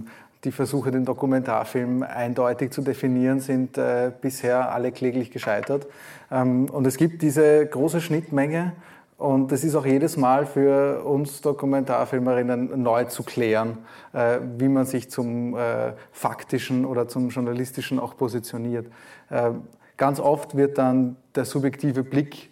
die 0.45 0.53
Versuche, 0.53 0.91
den 0.91 1.05
Dokumentarfilm 1.05 2.03
eindeutig 2.03 2.71
zu 2.71 2.83
definieren, 2.83 3.41
sind 3.41 3.79
äh, 3.79 4.13
bisher 4.21 4.73
alle 4.73 4.93
kläglich 4.93 5.31
gescheitert. 5.31 5.87
Ähm, 6.31 6.67
und 6.71 6.87
es 6.87 6.97
gibt 6.97 7.23
diese 7.23 7.67
große 7.67 8.01
Schnittmenge 8.01 8.73
und 9.17 9.53
es 9.53 9.65
ist 9.65 9.75
auch 9.75 9.87
jedes 9.87 10.17
Mal 10.17 10.45
für 10.45 11.03
uns 11.05 11.41
Dokumentarfilmerinnen 11.41 12.83
neu 12.83 13.05
zu 13.05 13.23
klären, 13.23 13.79
äh, 14.13 14.39
wie 14.59 14.69
man 14.69 14.87
sich 14.87 15.11
zum 15.11 15.57
äh, 15.57 15.93
faktischen 16.13 16.85
oder 16.85 17.09
zum 17.09 17.29
journalistischen 17.31 17.99
auch 17.99 18.17
positioniert. 18.17 18.87
Äh, 19.31 19.51
ganz 19.97 20.21
oft 20.21 20.57
wird 20.57 20.79
dann 20.79 21.17
der 21.35 21.45
subjektive 21.45 22.03
Blick 22.03 22.51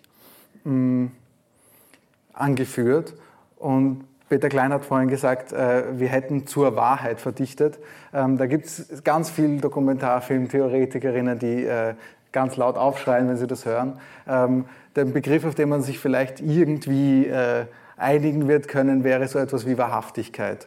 mh, 0.65 1.11
angeführt 2.33 3.15
und 3.57 4.05
Peter 4.29 4.49
Klein 4.49 4.73
hat 4.73 4.87
vorhin 4.87 5.09
gesagt, 5.09 5.53
äh, 5.53 5.99
wir 5.99 6.09
hätten 6.09 6.47
zur 6.47 6.75
Wahrheit 6.75 7.21
verdichtet. 7.21 7.79
Ähm, 8.15 8.39
da 8.39 8.47
gibt 8.47 8.65
es 8.65 9.05
ganz 9.05 9.29
viele 9.29 9.59
Dokumentarfilmtheoretikerinnen, 9.59 11.39
die 11.39 11.67
äh, 11.67 11.95
ganz 12.33 12.57
laut 12.57 12.77
aufschreien, 12.77 13.29
wenn 13.29 13.37
sie 13.37 13.47
das 13.47 13.67
hören. 13.67 14.01
Ähm, 14.27 14.65
der 14.97 15.05
Begriff, 15.05 15.45
auf 15.45 15.55
den 15.55 15.69
man 15.69 15.83
sich 15.83 15.99
vielleicht 15.99 16.41
irgendwie 16.41 17.27
äh, 17.27 17.67
einigen 17.99 18.49
wird 18.49 18.69
können, 18.69 19.05
wäre 19.05 19.29
so 19.29 19.39
etwas 19.39 19.67
wie 19.67 19.77
Wahrhaftigkeit. 19.77 20.67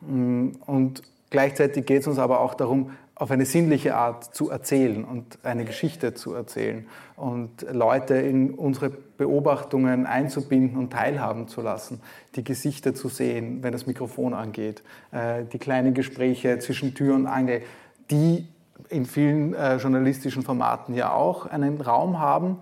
Mm, 0.00 0.48
und 0.66 1.02
gleichzeitig 1.30 1.86
geht 1.86 2.02
es 2.02 2.08
uns 2.08 2.18
aber 2.18 2.40
auch 2.40 2.54
darum, 2.54 2.90
auf 3.18 3.32
eine 3.32 3.46
sinnliche 3.46 3.96
Art 3.96 4.34
zu 4.34 4.48
erzählen 4.48 5.04
und 5.04 5.40
eine 5.42 5.64
Geschichte 5.64 6.14
zu 6.14 6.34
erzählen 6.34 6.86
und 7.16 7.66
Leute 7.72 8.14
in 8.14 8.54
unsere 8.54 8.90
Beobachtungen 8.90 10.06
einzubinden 10.06 10.78
und 10.78 10.92
teilhaben 10.92 11.48
zu 11.48 11.60
lassen, 11.60 12.00
die 12.36 12.44
Gesichter 12.44 12.94
zu 12.94 13.08
sehen, 13.08 13.62
wenn 13.62 13.72
das 13.72 13.86
Mikrofon 13.86 14.34
angeht, 14.34 14.84
äh, 15.10 15.44
die 15.52 15.58
kleinen 15.58 15.94
Gespräche 15.94 16.60
zwischen 16.60 16.94
Tür 16.94 17.16
und 17.16 17.26
Angel, 17.26 17.62
die 18.10 18.46
in 18.88 19.04
vielen 19.04 19.52
äh, 19.54 19.76
journalistischen 19.76 20.44
Formaten 20.44 20.94
ja 20.94 21.12
auch 21.12 21.46
einen 21.46 21.80
Raum 21.80 22.20
haben, 22.20 22.58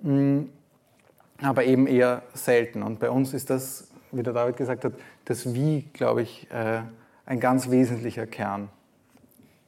mm, 0.00 0.40
aber 1.42 1.64
eben 1.64 1.86
eher 1.86 2.22
selten. 2.32 2.82
Und 2.82 2.98
bei 2.98 3.10
uns 3.10 3.34
ist 3.34 3.50
das, 3.50 3.88
wie 4.10 4.22
der 4.22 4.32
David 4.32 4.56
gesagt 4.56 4.84
hat, 4.84 4.94
das 5.26 5.52
Wie, 5.54 5.82
glaube 5.92 6.22
ich, 6.22 6.50
äh, 6.50 6.80
ein 7.26 7.40
ganz 7.40 7.70
wesentlicher 7.70 8.26
Kern. 8.26 8.70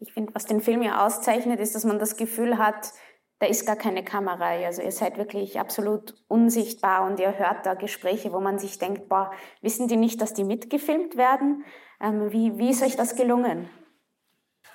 Ich 0.01 0.13
finde, 0.13 0.35
was 0.35 0.47
den 0.47 0.61
Film 0.61 0.83
ja 0.83 1.07
auszeichnet, 1.07 1.61
ist, 1.61 1.75
dass 1.75 1.85
man 1.85 1.99
das 1.99 2.17
Gefühl 2.17 2.59
hat, 2.59 2.93
da 3.39 3.47
ist 3.47 3.67
gar 3.67 3.77
keine 3.77 4.05
Kamera. 4.05 4.49
Also 4.65 4.83
ihr 4.83 4.93
seid 4.93 5.19
wirklich 5.19 5.59
absolut 5.59 6.15
unsichtbar 6.29 7.07
und 7.07 7.21
ihr 7.21 7.39
hört 7.39 7.65
da 7.65 7.75
Gespräche, 7.75 8.33
wo 8.33 8.41
man 8.41 8.59
sich 8.59 8.79
denkt, 8.79 9.09
boah, 9.09 9.31
wissen 9.63 9.89
die 9.89 9.97
nicht, 9.97 10.21
dass 10.21 10.35
die 10.35 10.45
mitgefilmt 10.45 11.17
werden? 11.17 11.65
Ähm, 12.03 12.33
wie, 12.33 12.59
wie 12.59 12.71
ist 12.71 12.83
euch 12.83 12.97
das 12.97 13.17
gelungen? 13.17 13.69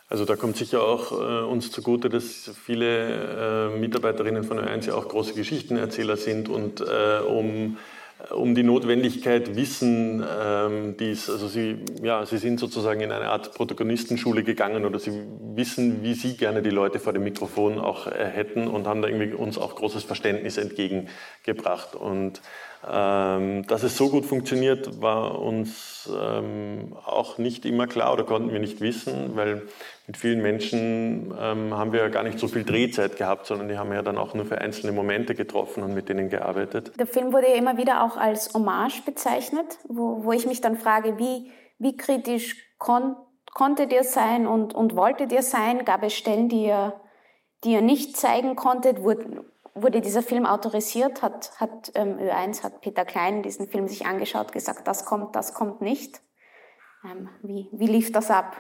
Also 0.07 0.25
da 0.25 0.35
kommt 0.35 0.57
sicher 0.57 0.83
auch 0.83 1.11
äh, 1.11 1.43
uns 1.45 1.71
zugute, 1.71 2.09
dass 2.09 2.51
viele 2.63 3.71
äh, 3.73 3.79
Mitarbeiterinnen 3.79 4.43
von 4.43 4.59
Ö1 4.59 4.87
ja 4.87 4.95
auch 4.95 5.07
große 5.07 5.33
Geschichtenerzähler 5.33 6.17
sind 6.17 6.47
und 6.47 6.81
äh, 6.81 7.19
um 7.19 7.77
um 8.31 8.55
die 8.55 8.63
Notwendigkeit 8.63 9.55
wissen 9.55 10.23
ähm, 10.23 10.95
dies. 10.97 11.29
Also 11.29 11.47
sie, 11.47 11.77
ja, 12.01 12.25
sie 12.25 12.37
sind 12.37 12.59
sozusagen 12.59 13.01
in 13.01 13.11
eine 13.11 13.29
Art 13.29 13.53
Protagonistenschule 13.53 14.43
gegangen 14.43 14.85
oder 14.85 14.99
sie 14.99 15.23
wissen, 15.55 16.03
wie 16.03 16.13
sie 16.13 16.35
gerne 16.35 16.61
die 16.61 16.69
Leute 16.69 16.99
vor 16.99 17.13
dem 17.13 17.23
Mikrofon 17.23 17.79
auch 17.79 18.07
äh, 18.07 18.25
hätten 18.25 18.67
und 18.67 18.87
haben 18.87 19.01
da 19.01 19.07
irgendwie 19.07 19.33
uns 19.33 19.57
auch 19.57 19.75
großes 19.75 20.03
Verständnis 20.03 20.57
entgegengebracht. 20.57 21.95
Und 21.95 22.41
ähm, 22.87 23.65
dass 23.67 23.83
es 23.83 23.97
so 23.97 24.09
gut 24.09 24.25
funktioniert, 24.25 25.01
war 25.01 25.39
uns 25.39 26.09
ähm, 26.13 26.95
auch 27.05 27.37
nicht 27.37 27.65
immer 27.65 27.87
klar 27.87 28.13
oder 28.13 28.23
konnten 28.23 28.51
wir 28.51 28.59
nicht 28.59 28.79
wissen, 28.79 29.35
weil 29.35 29.63
mit 30.07 30.17
vielen 30.17 30.41
Menschen 30.41 31.33
ähm, 31.39 31.73
haben 31.73 31.91
wir 31.91 32.01
ja 32.01 32.09
gar 32.09 32.23
nicht 32.23 32.37
so 32.37 32.47
viel 32.47 32.63
Drehzeit 32.63 33.17
gehabt, 33.17 33.47
sondern 33.47 33.69
die 33.69 33.77
haben 33.77 33.91
ja 33.91 34.03
dann 34.03 34.17
auch 34.17 34.33
nur 34.35 34.45
für 34.45 34.59
einzelne 34.59 34.91
Momente 34.91 35.33
getroffen 35.33 35.83
und 35.83 35.95
mit 35.95 36.09
denen 36.09 36.29
gearbeitet. 36.29 36.91
Der 36.99 37.07
Film 37.07 37.33
wurde 37.33 37.49
ja 37.49 37.55
immer 37.55 37.77
wieder 37.77 38.03
auch 38.03 38.15
als 38.15 38.53
Hommage 38.53 39.01
bezeichnet, 39.03 39.79
wo, 39.87 40.23
wo 40.23 40.31
ich 40.31 40.45
mich 40.45 40.61
dann 40.61 40.77
frage, 40.77 41.17
wie, 41.17 41.51
wie 41.79 41.97
kritisch 41.97 42.55
kon 42.77 43.15
konntet 43.55 43.93
ihr 43.93 44.03
sein 44.03 44.47
und, 44.47 44.75
und 44.75 44.95
wolltet 44.95 45.31
ihr 45.31 45.41
sein? 45.41 45.85
Gab 45.85 46.03
es 46.03 46.13
Stellen, 46.13 46.49
die 46.49 46.65
ihr, 46.65 47.01
die 47.63 47.71
ihr 47.71 47.81
nicht 47.81 48.17
zeigen 48.17 48.55
konntet? 48.55 49.01
Wurde, 49.01 49.45
wurde 49.73 50.01
dieser 50.01 50.21
Film 50.21 50.45
autorisiert? 50.45 51.21
Hat, 51.21 51.51
hat 51.59 51.91
ähm, 51.95 52.19
Ö1, 52.19 52.63
hat 52.63 52.81
Peter 52.81 53.05
Klein 53.05 53.43
diesen 53.43 53.69
Film 53.69 53.87
sich 53.87 54.05
angeschaut, 54.05 54.51
gesagt, 54.51 54.87
das 54.87 55.05
kommt, 55.05 55.37
das 55.37 55.53
kommt 55.53 55.79
nicht? 55.81 56.21
Ähm, 57.09 57.29
wie, 57.41 57.69
wie 57.71 57.87
lief 57.87 58.11
das 58.11 58.29
ab? 58.29 58.57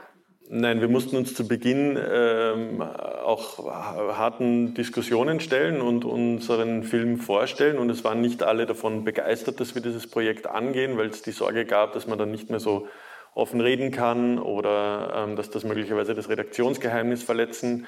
Nein, 0.47 0.79
wir 0.79 0.89
mussten 0.89 1.15
uns 1.15 1.33
zu 1.33 1.47
Beginn 1.47 1.97
ähm, 1.99 2.79
auch 2.79 3.65
harten 3.65 4.75
Diskussionen 4.75 5.39
stellen 5.39 5.81
und 5.81 6.05
unseren 6.05 6.83
Film 6.83 7.17
vorstellen. 7.17 7.79
Und 7.79 7.89
es 7.89 8.03
waren 8.03 8.21
nicht 8.21 8.43
alle 8.43 8.67
davon 8.67 9.03
begeistert, 9.03 9.59
dass 9.59 9.73
wir 9.73 9.81
dieses 9.81 10.05
Projekt 10.05 10.45
angehen, 10.45 10.97
weil 10.97 11.07
es 11.07 11.23
die 11.23 11.31
Sorge 11.31 11.65
gab, 11.65 11.93
dass 11.93 12.05
man 12.05 12.19
dann 12.19 12.29
nicht 12.29 12.51
mehr 12.51 12.59
so 12.59 12.87
offen 13.33 13.59
reden 13.59 13.89
kann 13.89 14.37
oder 14.37 15.13
ähm, 15.15 15.35
dass 15.35 15.49
das 15.49 15.63
möglicherweise 15.63 16.13
das 16.13 16.29
Redaktionsgeheimnis 16.29 17.23
verletzen 17.23 17.87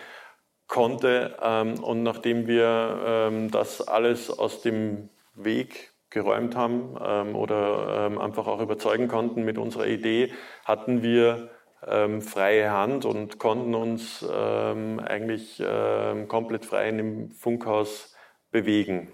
konnte. 0.66 1.38
Ähm, 1.40 1.84
und 1.84 2.02
nachdem 2.02 2.48
wir 2.48 3.00
ähm, 3.06 3.52
das 3.52 3.88
alles 3.88 4.32
aus 4.32 4.64
dem 4.64 5.10
Weg 5.36 5.94
geräumt 6.10 6.56
haben 6.56 6.98
ähm, 7.06 7.36
oder 7.36 8.08
ähm, 8.08 8.18
einfach 8.18 8.48
auch 8.48 8.62
überzeugen 8.62 9.08
konnten 9.08 9.44
mit 9.44 9.60
unserer 9.60 9.86
Idee, 9.86 10.34
hatten 10.66 11.04
wir 11.04 11.52
ähm, 11.86 12.22
freie 12.22 12.72
Hand 12.72 13.06
und 13.06 13.40
konnten 13.40 13.76
uns 13.76 14.26
ähm, 14.30 15.00
eigentlich 15.00 15.62
ähm, 15.66 16.28
komplett 16.28 16.66
frei 16.66 16.90
in 16.90 16.98
dem 16.98 17.32
Funkhaus 17.32 18.16
bewegen. 18.52 19.10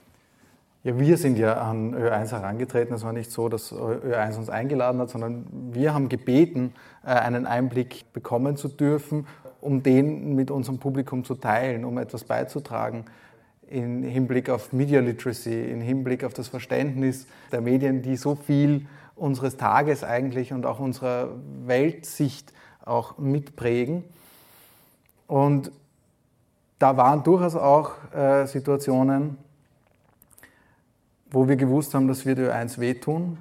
Ja, 0.84 0.99
wir 0.99 1.17
sind 1.17 1.38
ja 1.38 1.54
an 1.62 1.95
Ö1 1.95 2.32
herangetreten. 2.32 2.93
Es 2.93 3.06
war 3.06 3.13
nicht 3.13 3.32
so, 3.32 3.47
dass 3.47 3.71
Ö1 3.71 4.38
uns 4.38 4.49
eingeladen 4.49 4.99
hat, 4.99 5.10
sondern 5.10 5.45
wir 5.71 5.93
haben 5.93 6.10
gebeten, 6.10 6.73
äh, 7.06 7.12
einen 7.12 7.45
Einblick 7.45 8.12
bekommen 8.13 8.58
zu 8.58 8.67
dürfen, 8.67 9.28
um 9.62 9.82
den 9.82 10.36
mit 10.36 10.52
unserem 10.52 10.80
Publikum 10.80 11.23
zu 11.23 11.36
teilen, 11.36 11.86
um 11.86 11.97
etwas 11.97 12.26
beizutragen 12.26 13.06
im 13.69 14.04
Hinblick 14.04 14.49
auf 14.49 14.71
Media 14.71 14.99
Literacy, 14.99 15.63
im 15.71 15.82
Hinblick 15.82 16.23
auf 16.23 16.34
das 16.34 16.47
Verständnis 16.47 17.28
der 17.52 17.62
Medien, 17.62 18.02
die 18.02 18.15
so 18.15 18.36
viel 18.36 18.86
unseres 19.15 19.58
Tages 19.58 20.04
eigentlich 20.04 20.54
und 20.54 20.65
auch 20.65 20.80
unserer 20.80 21.30
Weltsicht 21.65 22.54
auch 22.84 23.17
mitprägen. 23.17 24.04
Und 25.28 25.71
da 26.80 26.97
waren 26.97 27.23
durchaus 27.23 27.56
auch 27.56 27.91
äh, 28.13 28.45
Situationen, 28.45 29.38
wo 31.30 31.47
wir 31.47 31.56
gewusst 31.56 31.93
haben, 31.93 32.08
dass 32.08 32.26
wir 32.26 32.36
die 32.36 32.43
Ö1 32.43 32.80
wehtun. 32.80 33.38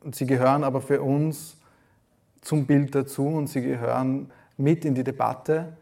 Und 0.00 0.14
sie 0.14 0.26
gehören 0.26 0.64
aber 0.64 0.80
für 0.80 1.02
uns 1.02 1.56
zum 2.40 2.66
Bild 2.66 2.94
dazu 2.94 3.26
und 3.26 3.48
sie 3.48 3.60
gehören 3.60 4.30
mit 4.56 4.84
in 4.84 4.94
die 4.94 5.04
Debatte. 5.04 5.76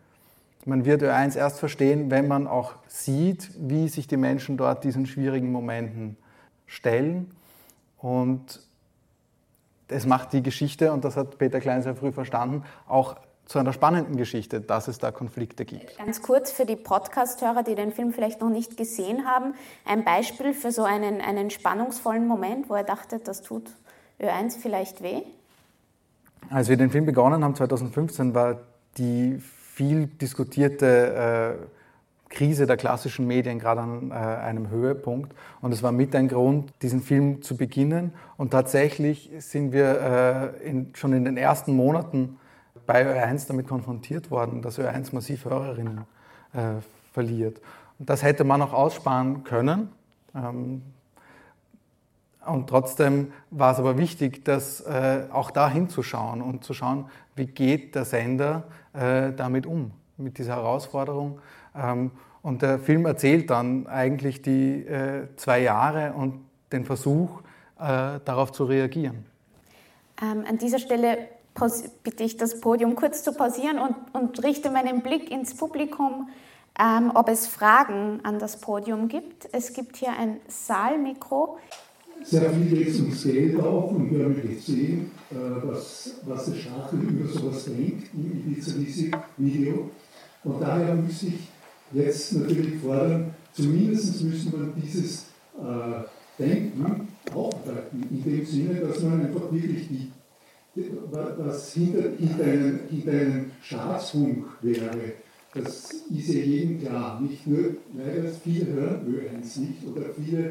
Man 0.65 0.85
wird 0.85 1.03
Ö1 1.03 1.37
erst 1.37 1.61
verstehen, 1.61 2.11
wenn 2.11 2.27
man 2.27 2.47
auch 2.49 2.73
sieht, 2.89 3.51
wie 3.57 3.89
sich 3.89 4.09
die 4.09 4.17
Menschen 4.17 4.57
dort 4.57 4.83
diesen 4.83 5.07
schwierigen 5.07 5.53
Momenten 5.53 6.17
stellen. 6.67 7.31
Und 7.99 8.66
es 9.89 10.07
macht 10.07 10.33
die 10.33 10.43
Geschichte, 10.43 10.93
und 10.93 11.05
das 11.05 11.17
hat 11.17 11.39
Peter 11.39 11.61
Klein 11.61 11.83
sehr 11.83 11.95
früh 11.95 12.13
verstanden, 12.13 12.65
auch 12.89 13.17
zu 13.47 13.61
einer 13.61 13.73
spannenden 13.73 14.17
Geschichte, 14.17 14.61
dass 14.61 14.89
es 14.89 14.99
da 14.99 15.13
Konflikte 15.13 15.65
gibt. 15.65 15.97
Ganz 15.99 16.21
kurz 16.21 16.51
für 16.51 16.67
die 16.67 16.75
Podcast-Hörer, 16.75 17.63
die 17.63 17.77
den 17.77 17.93
Film 17.93 18.13
vielleicht 18.13 18.41
noch 18.41 18.51
nicht 18.51 18.77
gesehen 18.77 19.25
haben, 19.27 19.55
ein 19.85 20.05
Beispiel 20.05 20.53
für 20.53 20.73
so 20.73 20.83
einen, 20.83 21.21
einen 21.21 21.51
spannungsvollen 21.51 22.27
Moment, 22.27 22.69
wo 22.69 22.75
er 22.75 22.83
dachte, 22.83 23.21
das 23.21 23.43
tut 23.43 23.71
Ö1 24.21 24.59
vielleicht 24.61 25.03
weh? 25.03 25.23
Als 26.51 26.69
wir 26.69 26.77
den 26.77 26.91
Film 26.91 27.07
begonnen 27.07 27.45
haben, 27.45 27.55
2015, 27.55 28.35
war 28.35 28.59
die 28.99 29.41
viel 29.75 30.07
diskutierte 30.07 31.59
äh, 31.61 31.76
Krise 32.37 32.67
der 32.67 32.77
klassischen 32.77 33.27
Medien 33.27 33.59
gerade 33.59 33.81
an 33.81 34.11
äh, 34.11 34.15
einem 34.15 34.69
Höhepunkt. 34.69 35.35
Und 35.63 35.73
es 35.73 35.83
war 35.83 35.91
mit 35.91 36.15
ein 36.15 36.29
Grund, 36.29 36.71
diesen 36.83 37.01
Film 37.01 37.41
zu 37.41 37.57
beginnen. 37.57 38.13
Und 38.37 38.51
tatsächlich 38.51 39.31
sind 39.39 39.73
wir 39.73 40.53
äh, 40.63 40.69
in, 40.69 40.95
schon 40.95 41.15
in 41.15 41.25
den 41.25 41.39
ersten 41.39 41.75
Monaten 41.75 42.39
bei 42.85 43.07
Ö1 43.07 43.49
damit 43.49 43.67
konfrontiert 43.67 44.31
worden, 44.31 44.61
dass 44.61 44.79
Ö1 44.79 45.15
massiv 45.15 45.47
Hörerinnen 45.47 46.03
äh, 46.53 46.83
verliert. 47.15 47.63
Und 47.99 48.11
das 48.11 48.23
hätte 48.23 48.45
man 48.45 48.61
auch 48.61 48.75
aussparen 48.75 49.43
können. 49.43 49.89
Ähm, 50.35 50.83
und 52.45 52.69
trotzdem 52.69 53.33
war 53.51 53.73
es 53.73 53.79
aber 53.79 53.97
wichtig, 53.97 54.45
dass, 54.45 54.83
äh, 54.83 55.25
auch 55.33 55.51
da 55.51 55.71
hinzuschauen 55.71 56.43
und 56.43 56.65
zu 56.65 56.75
schauen, 56.75 57.07
wie 57.35 57.47
geht 57.47 57.95
der 57.95 58.05
Sender 58.05 58.65
äh, 58.93 59.33
damit 59.33 59.65
um, 59.67 59.93
mit 60.19 60.37
dieser 60.37 60.57
Herausforderung. 60.57 61.41
Ähm, 61.75 62.11
und 62.47 62.63
der 62.63 62.79
Film 62.79 63.07
erzählt 63.07 63.51
dann 63.51 63.89
eigentlich 63.89 64.41
die 64.41 64.87
äh, 64.87 65.27
zwei 65.35 65.63
Jahre 65.63 66.13
und 66.13 66.45
den 66.71 66.85
Versuch, 66.85 67.41
äh, 67.77 68.21
darauf 68.25 68.53
zu 68.53 68.65
reagieren. 68.65 69.27
Ähm, 70.23 70.45
an 70.49 70.57
dieser 70.57 70.79
Stelle 70.79 71.19
bitte 72.05 72.23
ich 72.23 72.37
das 72.37 72.61
Podium 72.61 72.95
kurz 72.95 73.25
zu 73.25 73.33
pausieren 73.33 73.79
und, 73.81 73.97
und 74.13 74.45
richte 74.45 74.71
meinen 74.71 75.03
Blick 75.03 75.29
ins 75.31 75.57
Publikum, 75.57 76.29
ähm, 76.79 77.11
ob 77.15 77.29
es 77.29 77.49
Fragen 77.49 78.21
an 78.23 78.39
das 78.39 78.61
Podium 78.61 79.09
gibt. 79.09 79.49
Es 79.51 79.73
gibt 79.73 79.97
hier 79.97 80.11
ein 80.17 80.37
Saalmikro 80.47 81.59
sehr 82.23 82.51
viel 82.51 82.89
es 82.89 83.01
ums 83.01 83.25
Geld 83.25 83.61
auch 83.61 83.91
und 83.91 84.11
wir 84.11 84.25
haben 84.25 84.41
gesehen, 84.41 85.11
äh, 85.31 85.35
was, 85.65 86.15
was 86.25 86.47
der 86.47 86.55
Stachel 86.55 87.01
über 87.01 87.29
sowas 87.29 87.65
denkt 87.65 88.09
in 88.15 88.55
diesem 88.55 89.13
Video. 89.37 89.91
Und 90.43 90.61
daher 90.61 90.95
müsste 90.95 91.27
ich 91.27 91.56
jetzt 91.93 92.33
natürlich 92.35 92.81
fordern, 92.81 93.35
zumindest 93.53 94.23
müssen 94.23 94.53
wir 94.53 94.83
dieses 94.83 95.27
äh, 95.59 96.43
Denken 96.43 97.09
aufhalten, 97.33 98.03
in 98.11 98.23
dem 98.23 98.45
Sinne, 98.45 98.81
dass 98.81 99.03
man 99.03 99.27
einfach 99.27 99.51
wirklich 99.53 99.89
die, 99.89 100.11
was 101.11 101.73
hinter, 101.73 102.11
hinter, 102.19 102.45
einem, 102.45 102.81
hinter 102.91 103.13
einem 103.13 103.51
Staatsfunk 103.63 104.45
wäre, 104.61 105.13
das 105.55 105.91
ist 106.15 106.29
ja 106.29 106.41
jedem 106.41 106.81
klar. 106.81 107.21
Nicht 107.21 107.47
nur, 107.47 107.77
leider 107.97 108.29
viele 108.45 108.67
hören 108.67 109.07
Ö1 109.07 109.61
nicht 109.61 109.87
oder 109.87 110.07
viele 110.15 110.49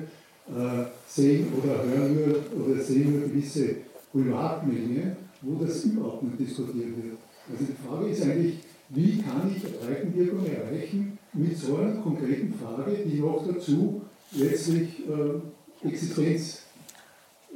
äh, 0.48 0.86
sehen 1.08 1.48
oder 1.56 1.84
hören 1.84 2.16
nur 2.16 2.66
oder 2.66 2.82
sehen 2.82 3.12
nur 3.12 3.30
gewisse 3.30 3.76
Privatmenge, 4.12 5.16
wo 5.42 5.64
das 5.64 5.84
überhaupt 5.84 6.24
nicht 6.24 6.40
diskutiert 6.40 6.98
wird. 6.98 7.18
Also 7.52 7.66
die 7.66 7.88
Frage 7.88 8.10
ist 8.10 8.24
eigentlich, 8.24 8.56
wie 8.90 9.22
kann 9.22 9.54
ich 9.56 9.62
Breitenwirkung 9.62 10.46
erreichen 10.46 11.15
mit 11.36 11.58
so 11.58 11.78
einer 11.78 12.02
konkreten 12.02 12.54
Frage, 12.54 12.98
die 13.06 13.20
noch 13.20 13.46
dazu 13.46 14.02
letztlich 14.32 15.04
äh, 15.08 15.88
Existenz, 15.88 16.64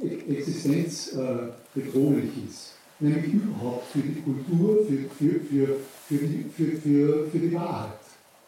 Existenz 0.00 1.14
äh, 1.14 1.80
ist. 2.48 2.74
Nämlich 3.00 3.32
überhaupt 3.32 3.86
für 3.92 4.00
die 4.00 4.20
Kultur, 4.20 4.86
für, 4.86 5.08
für, 5.16 5.40
für, 5.40 5.76
für, 6.06 6.26
die, 6.26 6.44
für, 6.54 6.76
für, 6.76 7.28
für 7.30 7.38
die 7.38 7.54
Wahrheit. 7.54 7.98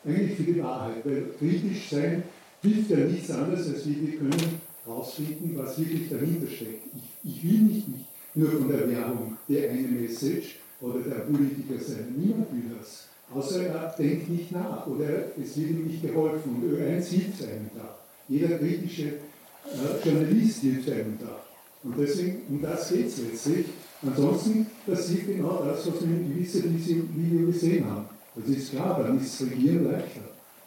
Eigentlich 0.05 0.37
für 0.37 0.53
die 0.53 0.63
Wahrheit, 0.63 1.05
weil 1.05 1.25
kritisch 1.39 1.91
sein 1.91 2.23
hilft 2.61 2.91
ja 2.91 2.99
nichts 2.99 3.31
anderes, 3.31 3.69
als 3.69 3.87
wir 3.87 4.17
können 4.19 4.61
herausfinden, 4.85 5.53
was 5.57 5.79
wirklich 5.79 6.09
dahinter 6.09 6.51
steckt. 6.51 6.87
Ich, 6.97 7.31
ich 7.31 7.45
will 7.45 7.61
nicht, 7.61 7.89
nicht 7.89 8.05
nur 8.35 8.51
von 8.51 8.69
der 8.69 8.89
Werbung 8.89 9.37
der 9.49 9.71
eine 9.71 9.89
Message 9.89 10.59
oder 10.81 11.01
der 11.01 11.21
Politiker 11.21 11.79
sein. 11.79 12.15
Niemand 12.17 12.53
will 12.53 12.77
das. 12.79 13.09
Außer 13.35 13.67
er 13.67 13.95
denkt 13.99 14.29
nicht 14.29 14.53
nach 14.53 14.87
oder 14.87 15.07
es 15.41 15.57
wird 15.57 15.71
ihm 15.71 15.87
nicht 15.87 16.03
geholfen. 16.03 16.57
Und 16.57 16.65
Ö1 16.65 17.09
hilft 17.09 17.43
einem 17.43 17.71
da. 17.75 17.97
Jeder 18.29 18.59
kritische 18.59 19.05
äh, 19.05 20.09
Journalist 20.09 20.61
hilft 20.61 20.91
einem 20.91 21.19
da. 21.21 21.41
Und 21.85 21.99
deswegen, 21.99 22.43
um 22.49 22.63
das 22.63 22.93
geht 22.93 23.07
es 23.07 23.19
letztlich. 23.19 23.67
Ansonsten 24.05 24.67
passiert 24.87 25.27
genau 25.27 25.65
das, 25.65 25.87
was 25.87 26.01
wir 26.01 26.17
in 26.17 26.37
diesem 26.37 27.09
Video 27.17 27.47
gesehen 27.47 27.85
haben. 27.89 28.07
Das 28.35 28.49
ist 28.49 28.73
klar, 28.73 29.03
dann 29.03 29.21
ist 29.21 29.41
das 29.41 29.49
Regieren 29.51 29.91
leichter. 29.91 30.21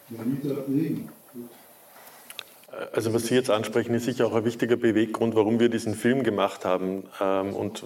Wir 0.10 0.20
haben 0.20 0.40
dort 0.44 0.68
leben. 0.68 1.10
Also 2.94 3.14
was 3.14 3.28
Sie 3.28 3.36
jetzt 3.36 3.50
ansprechen, 3.50 3.94
ist 3.94 4.06
sicher 4.06 4.28
auch 4.28 4.36
ein 4.36 4.46
wichtiger 4.46 4.76
Beweggrund, 4.76 5.36
warum 5.36 5.60
wir 5.60 5.70
diesen 5.70 5.96
Film 5.96 6.24
gemacht 6.24 6.66
haben. 6.66 7.04
Ähm, 7.22 7.54
und 7.54 7.84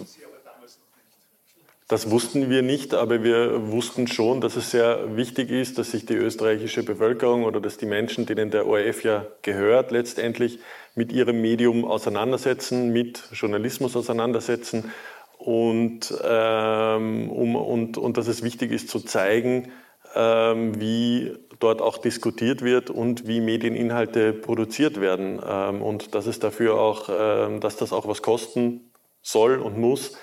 das 1.90 2.12
wussten 2.12 2.52
wir 2.52 2.62
nicht, 2.62 2.94
aber 2.94 3.24
wir 3.24 3.72
wussten 3.72 4.06
schon, 4.06 4.42
dass 4.42 4.56
es 4.56 4.70
sehr 4.70 5.18
wichtig 5.18 5.50
ist, 5.50 5.80
dass 5.80 5.90
sich 5.90 6.06
die 6.06 6.14
österreichische 6.14 6.84
Bevölkerung 6.84 7.46
oder 7.46 7.60
dass 7.60 7.78
die 7.78 7.88
Menschen, 7.88 8.28
denen 8.28 8.52
der 8.52 8.68
ORF 8.68 9.04
ja 9.04 9.26
gehört, 9.42 9.90
letztendlich 9.90 10.60
mit 10.94 11.12
ihrem 11.12 11.42
Medium 11.42 11.86
auseinandersetzen, 11.86 12.94
mit 12.94 13.24
Journalismus 13.34 13.96
auseinandersetzen 13.96 14.92
und, 15.40 16.14
ähm, 16.24 17.32
um, 17.32 17.56
und, 17.56 17.98
und 17.98 18.18
dass 18.18 18.28
es 18.28 18.44
wichtig 18.44 18.72
ist 18.72 18.90
zu 18.90 19.00
zeigen, 19.00 19.72
ähm, 20.14 20.80
wie 20.80 21.38
dort 21.58 21.82
auch 21.82 21.98
diskutiert 21.98 22.62
wird 22.62 22.92
und 22.92 23.28
wie 23.28 23.42
Medieninhalte 23.42 24.34
produziert 24.34 25.02
werden 25.02 25.42
ähm, 25.44 25.82
und 25.82 26.14
dass 26.14 26.28
es 26.28 26.38
dafür 26.38 26.76
auch, 26.80 27.10
ähm, 27.12 27.62
dass 27.62 27.78
das 27.78 27.94
auch 27.94 28.08
was 28.08 28.22
kosten 28.22 28.92
soll 29.24 29.58
und 29.58 29.80
muss, 29.80 30.16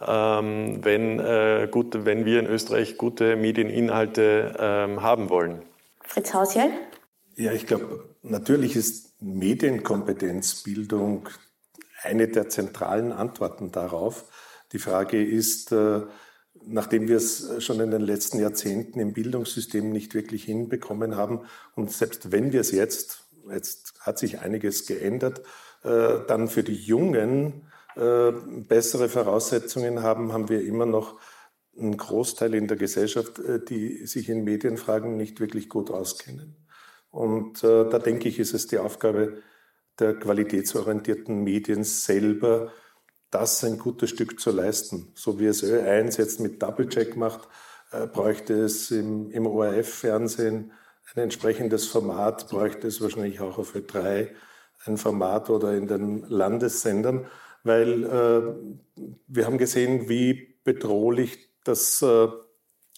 wenn, 0.00 1.20
äh, 1.20 1.68
gut, 1.70 2.06
wenn 2.06 2.24
wir 2.24 2.40
in 2.40 2.46
Österreich 2.46 2.96
gute 2.96 3.36
Medieninhalte 3.36 4.96
haben 4.98 5.28
wollen. 5.28 5.62
Fritz 6.02 6.34
Hausjell? 6.34 6.70
Ja, 7.36 7.52
ich 7.52 7.66
glaube, 7.66 8.08
natürlich 8.22 8.76
ist 8.76 9.22
Medienkompetenzbildung 9.22 11.28
eine 12.02 12.28
der 12.28 12.48
zentralen 12.48 13.12
Antworten 13.12 13.72
darauf. 13.72 14.24
Die 14.72 14.78
Frage 14.78 15.24
ist, 15.24 15.72
äh, 15.72 16.02
nachdem 16.64 17.08
wir 17.08 17.16
es 17.16 17.64
schon 17.64 17.80
in 17.80 17.90
den 17.90 18.02
letzten 18.02 18.40
Jahrzehnten 18.40 19.00
im 19.00 19.12
Bildungssystem 19.12 19.90
nicht 19.90 20.14
wirklich 20.14 20.44
hinbekommen 20.44 21.16
haben 21.16 21.40
und 21.74 21.90
selbst 21.90 22.32
wenn 22.32 22.52
wir 22.52 22.60
es 22.60 22.70
jetzt, 22.70 23.24
jetzt 23.50 23.94
hat 24.00 24.18
sich 24.18 24.40
einiges 24.40 24.86
geändert, 24.86 25.42
äh, 25.82 26.18
dann 26.26 26.48
für 26.48 26.62
die 26.62 26.74
Jungen 26.74 27.69
äh, 27.96 28.32
bessere 28.62 29.08
Voraussetzungen 29.08 30.02
haben, 30.02 30.32
haben 30.32 30.48
wir 30.48 30.64
immer 30.64 30.86
noch 30.86 31.20
einen 31.78 31.96
Großteil 31.96 32.54
in 32.54 32.68
der 32.68 32.76
Gesellschaft, 32.76 33.38
äh, 33.38 33.64
die 33.64 34.06
sich 34.06 34.28
in 34.28 34.44
Medienfragen 34.44 35.16
nicht 35.16 35.40
wirklich 35.40 35.68
gut 35.68 35.90
auskennen. 35.90 36.56
Und 37.10 37.64
da 37.64 37.98
denke 37.98 38.28
ich, 38.28 38.38
ist 38.38 38.54
es 38.54 38.68
die 38.68 38.78
Aufgabe 38.78 39.42
der 39.98 40.14
qualitätsorientierten 40.14 41.42
Medien 41.42 41.82
selber, 41.82 42.72
das 43.30 43.62
ein 43.64 43.78
gutes 43.78 44.10
Stück 44.10 44.40
zu 44.40 44.50
leisten. 44.50 45.12
So 45.14 45.38
wie 45.38 45.46
es 45.46 45.62
Ö1 45.62 46.18
jetzt 46.18 46.40
mit 46.40 46.62
Doublecheck 46.62 47.16
macht, 47.16 47.48
äh, 47.92 48.06
bräuchte 48.06 48.54
es 48.54 48.90
im, 48.90 49.30
im 49.30 49.46
ORF-Fernsehen 49.46 50.72
ein 51.14 51.22
entsprechendes 51.22 51.86
Format, 51.86 52.48
bräuchte 52.48 52.86
es 52.86 53.00
wahrscheinlich 53.00 53.40
auch 53.40 53.58
auf 53.58 53.74
Ö3 53.74 54.28
ein 54.86 54.96
Format 54.96 55.50
oder 55.50 55.74
in 55.74 55.86
den 55.86 56.22
Landessendern, 56.28 57.26
weil 57.64 58.04
äh, 58.04 59.02
wir 59.26 59.46
haben 59.46 59.58
gesehen, 59.58 60.08
wie 60.08 60.56
bedrohlich 60.64 61.50
das 61.64 62.02
äh, 62.02 62.28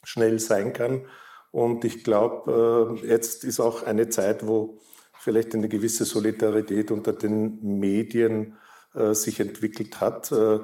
schnell 0.05 0.39
sein 0.39 0.73
kann. 0.73 1.07
Und 1.51 1.85
ich 1.85 2.05
glaube, 2.05 2.99
äh, 3.03 3.07
jetzt 3.07 3.45
ist 3.45 3.61
auch 3.61 3.83
eine 3.83 4.09
Zeit, 4.09 4.47
wo 4.47 4.79
vielleicht 5.19 5.55
eine 5.55 5.69
gewisse 5.69 6.05
Solidarität 6.05 6.91
unter 6.91 7.13
den 7.13 7.79
Medien 7.79 8.57
äh, 8.95 9.15
sich 9.15 9.41
entwickelt 9.41 10.01
hat. 10.01 10.33
Äh, 10.33 10.61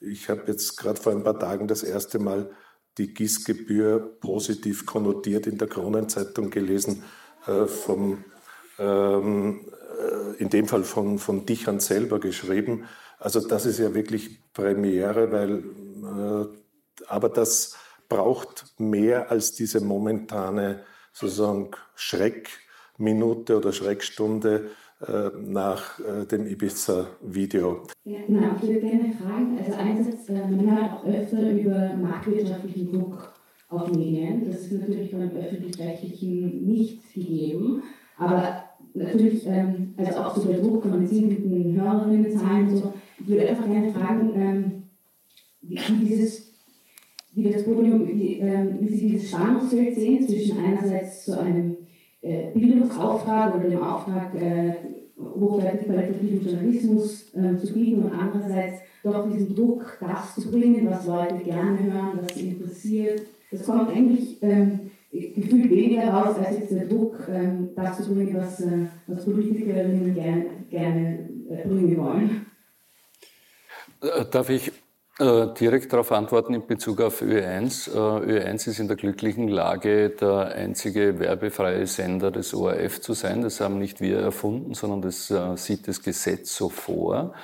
ich 0.00 0.28
habe 0.28 0.44
jetzt 0.46 0.76
gerade 0.76 1.00
vor 1.00 1.12
ein 1.12 1.22
paar 1.22 1.38
Tagen 1.38 1.68
das 1.68 1.82
erste 1.82 2.18
Mal 2.18 2.50
die 2.98 3.14
Gießgebühr 3.14 4.18
positiv 4.20 4.86
konnotiert 4.86 5.46
in 5.46 5.58
der 5.58 5.68
Kronenzeitung 5.68 6.50
gelesen, 6.50 7.04
äh, 7.46 7.66
vom, 7.66 8.24
ähm, 8.78 9.66
in 10.38 10.48
dem 10.48 10.66
Fall 10.66 10.84
von, 10.84 11.18
von 11.18 11.46
Dichern 11.46 11.80
selber 11.80 12.18
geschrieben. 12.18 12.86
Also 13.20 13.46
das 13.46 13.66
ist 13.66 13.78
ja 13.78 13.94
wirklich 13.94 14.40
Premiere, 14.52 15.30
weil, 15.30 15.62
aber 17.06 17.28
das 17.28 17.76
braucht 18.08 18.64
mehr 18.78 19.30
als 19.30 19.52
diese 19.52 19.80
momentane 19.80 20.80
sozusagen 21.12 21.70
Schreckminute 21.94 23.58
oder 23.58 23.72
Schreckstunde, 23.72 24.70
äh, 25.06 25.30
nach 25.34 25.98
äh, 26.00 26.26
dem 26.26 26.46
Ibiza-Video. 26.46 27.86
Ja, 28.04 28.18
genau, 28.26 28.50
ich 28.56 28.68
würde 28.68 28.80
gerne 28.80 29.14
fragen, 29.14 29.58
also 29.58 29.72
einerseits, 29.72 30.28
äh, 30.28 30.34
man 30.34 30.70
hört 30.70 30.92
auch 30.92 31.06
öfter 31.06 31.50
über 31.52 31.94
marktwirtschaftlichen 31.94 32.92
Druck 32.92 33.32
auf 33.70 33.90
Medien. 33.90 34.50
Das 34.50 34.60
ist 34.60 34.72
natürlich 34.72 35.10
beim 35.12 35.30
öffentlich-rechtlichen 35.30 36.66
nicht 36.66 37.14
gegeben. 37.14 37.82
Aber 38.18 38.64
natürlich, 38.94 39.46
ähm, 39.46 39.94
also 39.96 40.18
auch 40.18 40.36
so 40.36 40.48
der 40.48 40.60
Druck 40.60 40.82
von 40.82 40.92
den 40.92 41.06
sinkenden 41.06 41.80
Hörerinnenzahlen 41.80 42.68
und 42.68 42.76
so. 42.76 42.92
Ich 43.20 43.28
würde 43.28 43.48
einfach 43.48 43.66
gerne 43.66 43.92
fragen, 43.92 44.30
ähm, 44.34 44.82
wie, 45.62 46.04
dieses, 46.06 46.52
wie 47.34 47.50
das 47.50 47.64
Podium, 47.64 48.06
wie, 48.08 48.38
ähm, 48.38 48.78
wie 48.80 48.88
Sie 48.88 49.08
dieses 49.10 49.30
Spannungsfeld 49.30 49.94
sehen 49.94 50.26
zwischen 50.26 50.58
einerseits 50.58 51.26
so 51.26 51.38
einem 51.38 51.76
äh, 52.22 52.50
Bildungsauftrag 52.52 53.54
oder 53.54 53.68
dem 53.68 53.82
Auftrag, 53.82 54.34
äh, 54.34 54.74
hochwertig 55.18 55.86
qualitativen 55.86 56.44
Journalismus 56.44 57.34
äh, 57.34 57.56
zu 57.56 57.72
bieten 57.72 58.02
und 58.02 58.12
andererseits 58.12 58.80
doch 59.02 59.30
diesen 59.30 59.54
Druck, 59.54 59.98
das 60.00 60.34
zu 60.34 60.50
bringen, 60.50 60.86
was 60.90 61.06
Leute 61.06 61.38
gerne 61.38 61.82
hören, 61.82 62.18
was 62.20 62.34
sie 62.34 62.48
interessiert. 62.48 63.22
Das 63.50 63.64
kommt 63.64 63.90
eigentlich 63.90 64.42
ähm, 64.42 64.89
gefühlt 65.10 65.70
weniger 65.70 66.08
raus, 66.08 66.36
als 66.38 66.58
jetzt 66.58 66.72
der 66.72 66.86
Druck, 66.86 67.28
ähm, 67.28 67.70
das 67.74 67.96
zu 67.96 68.14
bringen, 68.14 68.36
was, 68.36 68.60
äh, 68.60 68.86
was 69.06 69.24
Politikerinnen 69.24 70.14
gerne, 70.14 70.46
gerne 70.70 71.28
äh, 71.50 71.66
bringen 71.66 71.96
wollen. 71.96 72.46
Äh, 74.02 74.24
darf 74.30 74.48
ich 74.50 74.72
äh, 75.18 75.48
direkt 75.58 75.92
darauf 75.92 76.12
antworten 76.12 76.54
in 76.54 76.66
Bezug 76.66 77.00
auf 77.00 77.22
Ö1. 77.22 77.90
Äh, 77.92 78.40
Ö1 78.40 78.68
ist 78.68 78.78
in 78.78 78.88
der 78.88 78.96
glücklichen 78.96 79.48
Lage, 79.48 80.10
der 80.10 80.54
einzige 80.54 81.18
werbefreie 81.18 81.86
Sender 81.86 82.30
des 82.30 82.54
ORF 82.54 83.00
zu 83.00 83.12
sein. 83.12 83.42
Das 83.42 83.60
haben 83.60 83.78
nicht 83.78 84.00
wir 84.00 84.18
erfunden, 84.18 84.74
sondern 84.74 85.02
das 85.02 85.32
sieht 85.56 85.88
das 85.88 86.02
Gesetz 86.02 86.56
so 86.56 86.68
vor. 86.68 87.34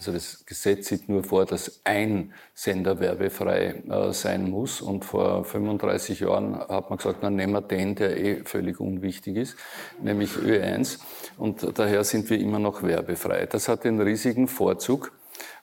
Also 0.00 0.12
das 0.12 0.46
Gesetz 0.46 0.88
sieht 0.88 1.10
nur 1.10 1.22
vor, 1.22 1.44
dass 1.44 1.82
ein 1.84 2.32
Sender 2.54 3.00
werbefrei 3.00 3.82
äh, 3.86 4.14
sein 4.14 4.48
muss. 4.48 4.80
Und 4.80 5.04
vor 5.04 5.44
35 5.44 6.20
Jahren 6.20 6.58
hat 6.58 6.88
man 6.88 6.96
gesagt, 6.96 7.22
dann 7.22 7.36
nehmen 7.36 7.52
wir 7.52 7.60
den, 7.60 7.96
der 7.96 8.16
eh 8.16 8.42
völlig 8.44 8.80
unwichtig 8.80 9.36
ist, 9.36 9.56
nämlich 10.02 10.30
Ö1. 10.36 11.00
Und 11.36 11.78
daher 11.78 12.02
sind 12.04 12.30
wir 12.30 12.40
immer 12.40 12.58
noch 12.58 12.82
werbefrei. 12.82 13.44
Das 13.44 13.68
hat 13.68 13.84
den 13.84 14.00
riesigen 14.00 14.48
Vorzug, 14.48 15.12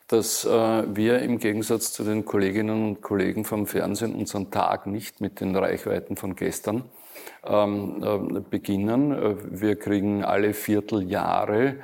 dass 0.07 0.45
äh, 0.45 0.49
wir 0.95 1.17
im 1.23 1.39
Gegensatz 1.39 1.91
zu 1.91 2.03
den 2.03 2.23
Kolleginnen 2.23 2.89
und 2.89 3.01
Kollegen 3.01 3.43
vom 3.43 3.65
Fernsehen 3.65 4.13
unseren 4.13 4.51
Tag 4.51 4.85
nicht 4.85 5.19
mit 5.19 5.41
den 5.41 5.55
Reichweiten 5.55 6.15
von 6.15 6.35
gestern 6.35 6.83
ähm, 7.43 8.03
äh, 8.03 8.39
beginnen. 8.39 9.39
Wir 9.49 9.77
kriegen 9.77 10.23
alle 10.23 10.53
Vierteljahre 10.53 11.77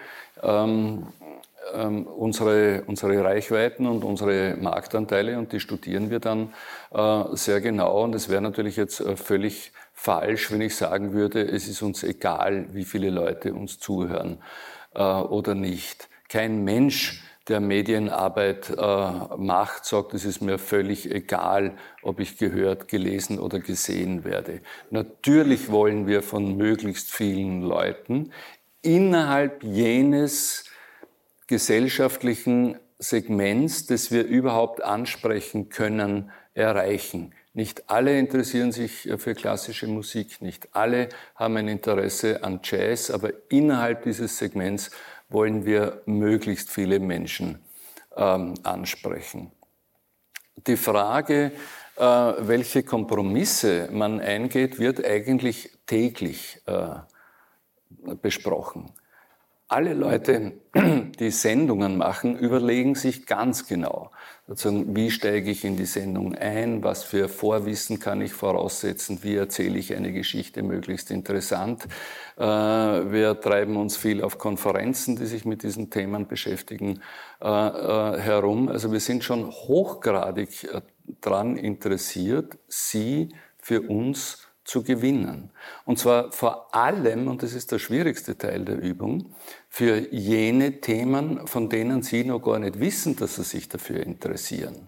ähm, 0.43 1.07
ähm, 1.73 2.07
unsere, 2.07 2.83
unsere 2.87 3.23
Reichweiten 3.23 3.85
und 3.87 4.03
unsere 4.03 4.55
Marktanteile 4.59 5.37
und 5.37 5.51
die 5.51 5.59
studieren 5.59 6.09
wir 6.09 6.19
dann 6.19 6.53
äh, 6.91 7.23
sehr 7.35 7.61
genau. 7.61 8.03
Und 8.03 8.15
es 8.15 8.29
wäre 8.29 8.41
natürlich 8.41 8.75
jetzt 8.75 8.99
äh, 8.99 9.15
völlig 9.15 9.71
falsch, 9.93 10.51
wenn 10.51 10.61
ich 10.61 10.75
sagen 10.75 11.13
würde, 11.13 11.41
es 11.41 11.67
ist 11.67 11.81
uns 11.81 12.03
egal, 12.03 12.67
wie 12.73 12.85
viele 12.85 13.09
Leute 13.09 13.53
uns 13.53 13.79
zuhören 13.79 14.39
äh, 14.93 15.01
oder 15.01 15.55
nicht. 15.55 16.09
Kein 16.29 16.63
Mensch, 16.63 17.23
der 17.47 17.59
Medienarbeit 17.59 18.69
äh, 18.69 19.37
macht, 19.37 19.85
sagt, 19.85 20.13
es 20.13 20.25
ist 20.25 20.41
mir 20.41 20.57
völlig 20.57 21.11
egal, 21.11 21.73
ob 22.01 22.19
ich 22.19 22.37
gehört, 22.37 22.87
gelesen 22.87 23.37
oder 23.37 23.59
gesehen 23.59 24.23
werde. 24.23 24.61
Natürlich 24.91 25.69
wollen 25.69 26.07
wir 26.07 26.23
von 26.23 26.55
möglichst 26.55 27.11
vielen 27.11 27.61
Leuten 27.61 28.31
innerhalb 28.81 29.63
jenes 29.63 30.65
gesellschaftlichen 31.53 32.79
Segments, 32.97 33.85
das 33.85 34.09
wir 34.09 34.25
überhaupt 34.25 34.83
ansprechen 34.83 35.69
können, 35.69 36.31
erreichen. 36.55 37.35
Nicht 37.53 37.91
alle 37.91 38.17
interessieren 38.17 38.71
sich 38.71 39.07
für 39.17 39.35
klassische 39.35 39.85
Musik, 39.85 40.41
nicht 40.41 40.69
alle 40.75 41.09
haben 41.35 41.57
ein 41.57 41.67
Interesse 41.67 42.43
an 42.43 42.61
Jazz, 42.63 43.11
aber 43.11 43.29
innerhalb 43.49 44.01
dieses 44.01 44.39
Segments 44.39 44.89
wollen 45.29 45.63
wir 45.63 46.01
möglichst 46.07 46.71
viele 46.71 46.99
Menschen 46.99 47.59
ähm, 48.17 48.55
ansprechen. 48.63 49.51
Die 50.65 50.77
Frage, 50.77 51.51
äh, 51.97 52.03
welche 52.03 52.81
Kompromisse 52.81 53.89
man 53.91 54.19
eingeht, 54.21 54.79
wird 54.79 55.05
eigentlich 55.05 55.69
täglich 55.85 56.63
äh, 56.65 56.95
besprochen 58.23 58.91
alle 59.67 59.93
Leute, 59.93 60.53
die 61.19 61.31
Sendungen 61.31 61.97
machen, 61.97 62.37
überlegen 62.37 62.95
sich 62.95 63.25
ganz 63.25 63.67
genau, 63.67 64.11
wie 64.45 65.09
steige 65.09 65.49
ich 65.49 65.63
in 65.63 65.77
die 65.77 65.85
Sendung 65.85 66.35
ein, 66.35 66.83
was 66.83 67.03
für 67.03 67.29
Vorwissen 67.29 67.99
kann 67.99 68.21
ich 68.21 68.33
voraussetzen, 68.33 69.23
wie 69.23 69.35
erzähle 69.35 69.79
ich 69.79 69.95
eine 69.95 70.11
Geschichte 70.11 70.63
möglichst 70.63 71.11
interessant. 71.11 71.85
Äh, 72.37 72.43
wir 72.43 73.39
treiben 73.39 73.77
uns 73.77 73.95
viel 73.95 74.21
auf 74.21 74.37
Konferenzen, 74.37 75.15
die 75.15 75.25
sich 75.25 75.45
mit 75.45 75.63
diesen 75.63 75.89
Themen 75.89 76.27
beschäftigen, 76.27 77.01
äh, 77.41 77.47
äh, 77.47 78.19
herum. 78.19 78.67
Also 78.67 78.91
wir 78.91 78.99
sind 78.99 79.23
schon 79.23 79.49
hochgradig 79.49 80.67
daran 81.21 81.57
interessiert, 81.57 82.57
Sie 82.67 83.29
für 83.57 83.81
uns 83.81 84.42
zu 84.63 84.83
gewinnen. 84.83 85.51
Und 85.85 85.99
zwar 85.99 86.31
vor 86.31 86.73
allem, 86.73 87.27
und 87.27 87.43
das 87.43 87.53
ist 87.53 87.71
der 87.71 87.79
schwierigste 87.79 88.37
Teil 88.37 88.65
der 88.65 88.81
Übung, 88.81 89.33
für 89.69 90.13
jene 90.13 90.79
Themen, 90.79 91.47
von 91.47 91.69
denen 91.69 92.01
Sie 92.01 92.23
noch 92.23 92.39
gar 92.39 92.59
nicht 92.59 92.79
wissen, 92.79 93.15
dass 93.15 93.35
Sie 93.35 93.43
sich 93.43 93.69
dafür 93.69 94.01
interessieren. 94.01 94.87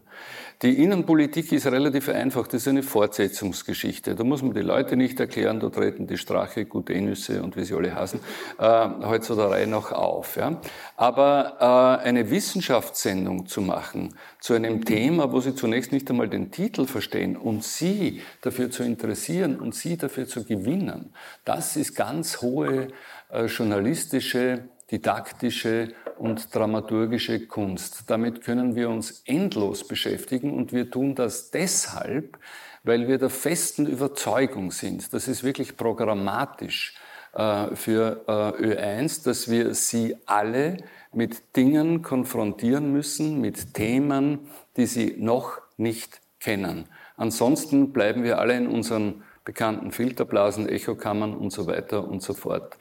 Die 0.62 0.82
Innenpolitik 0.82 1.52
ist 1.52 1.68
relativ 1.68 2.08
einfach, 2.08 2.48
das 2.48 2.62
ist 2.62 2.68
eine 2.70 2.82
Fortsetzungsgeschichte. 2.82 4.16
Da 4.16 4.24
muss 4.24 4.42
man 4.42 4.54
die 4.54 4.62
Leute 4.62 4.96
nicht 4.96 5.20
erklären, 5.20 5.60
da 5.60 5.70
treten 5.70 6.08
die 6.08 6.18
Strache, 6.18 6.66
Gutenüsse 6.66 7.44
und 7.44 7.58
wie 7.58 7.66
sie 7.66 7.76
alle 7.76 7.94
heißen, 7.94 8.20
äh, 8.58 8.90
heute 9.04 9.26
so 9.26 9.36
der 9.36 9.50
Reihe 9.50 9.68
noch 9.68 9.92
auf. 9.92 10.38
Ja. 10.38 10.62
Aber 10.96 12.00
äh, 12.02 12.08
eine 12.08 12.30
Wissenschaftssendung 12.30 13.48
zu 13.48 13.62
machen 13.62 14.16
zu 14.40 14.54
einem 14.54 14.86
Thema, 14.86 15.32
wo 15.32 15.42
Sie 15.42 15.56
zunächst 15.56 15.92
nicht 15.92 16.10
einmal 16.10 16.30
den 16.30 16.52
Titel 16.52 16.86
verstehen 16.86 17.36
und 17.36 17.64
Sie 17.64 18.22
dafür 18.42 18.72
zu 18.72 18.84
interessieren 18.84 19.60
und 19.60 19.76
Sie 19.76 19.98
dafür 19.98 20.26
zu 20.26 20.46
gewinnen, 20.46 21.14
das 21.44 21.76
ist 21.76 21.96
ganz 21.96 22.42
hohe 22.42 22.88
äh, 23.30 23.46
journalistische 23.46 24.70
didaktische 24.92 25.90
und 26.18 26.54
dramaturgische 26.54 27.48
Kunst. 27.48 28.04
Damit 28.08 28.42
können 28.44 28.76
wir 28.76 28.90
uns 28.90 29.24
endlos 29.26 29.88
beschäftigen 29.88 30.54
und 30.54 30.74
wir 30.74 30.90
tun 30.90 31.16
das 31.16 31.52
deshalb, 31.52 32.38
weil 32.84 33.08
wir 33.08 33.18
der 33.18 33.30
festen 33.30 33.88
Überzeugung 33.88 34.72
sind, 34.72 35.14
das 35.14 35.28
ist 35.28 35.44
wirklich 35.44 35.76
programmatisch 35.76 36.96
äh, 37.34 37.76
für 37.76 38.24
äh, 38.28 38.32
Ö1, 38.32 39.26
dass 39.26 39.50
wir 39.50 39.74
sie 39.74 40.16
alle 40.26 40.78
mit 41.12 41.56
Dingen 41.56 42.02
konfrontieren 42.02 42.92
müssen, 42.92 43.42
mit 43.42 43.74
Themen, 43.74 44.40
die 44.78 44.86
sie 44.86 45.16
noch 45.18 45.62
nicht 45.78 46.22
kennen. 46.40 46.86
Ansonsten 47.18 47.92
bleiben 47.92 48.24
wir 48.24 48.40
alle 48.40 48.56
in 48.56 48.68
unseren 48.68 49.24
bekannten 49.46 49.92
Filterblasen, 49.92 50.68
Echokammern 50.68 51.36
und 51.36 51.52
so 51.52 51.68
weiter 51.68 52.08
und 52.08 52.22
so 52.22 52.34
fort 52.34 52.78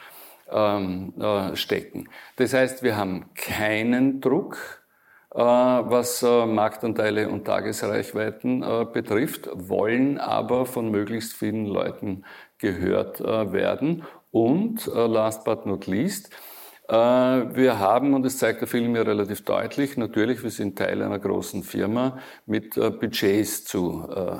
ähm, 0.54 1.12
äh, 1.20 1.56
stecken. 1.56 2.08
Das 2.36 2.54
heißt, 2.54 2.82
wir 2.82 2.96
haben 2.96 3.26
keinen 3.34 4.20
Druck, 4.20 4.84
äh, 5.34 5.38
was 5.38 6.22
äh, 6.22 6.46
Marktanteile 6.46 7.28
und 7.28 7.44
Tagesreichweiten 7.44 8.62
äh, 8.62 8.86
betrifft, 8.90 9.48
wollen 9.52 10.18
aber 10.18 10.64
von 10.64 10.90
möglichst 10.90 11.32
vielen 11.32 11.66
Leuten 11.66 12.24
gehört 12.58 13.20
äh, 13.20 13.52
werden. 13.52 14.04
Und 14.30 14.86
äh, 14.88 15.06
last 15.06 15.44
but 15.44 15.66
not 15.66 15.86
least, 15.86 16.30
wir 16.86 17.78
haben, 17.78 18.12
und 18.12 18.24
das 18.24 18.36
zeigt 18.36 18.60
der 18.60 18.68
Film 18.68 18.94
ja 18.94 19.02
relativ 19.02 19.42
deutlich, 19.42 19.96
natürlich, 19.96 20.42
wir 20.42 20.50
sind 20.50 20.76
Teil 20.76 21.02
einer 21.02 21.18
großen 21.18 21.62
Firma, 21.62 22.18
mit 22.44 22.76
äh, 22.76 22.90
Budgets 22.90 23.64
zu 23.64 24.06
äh, 24.14 24.36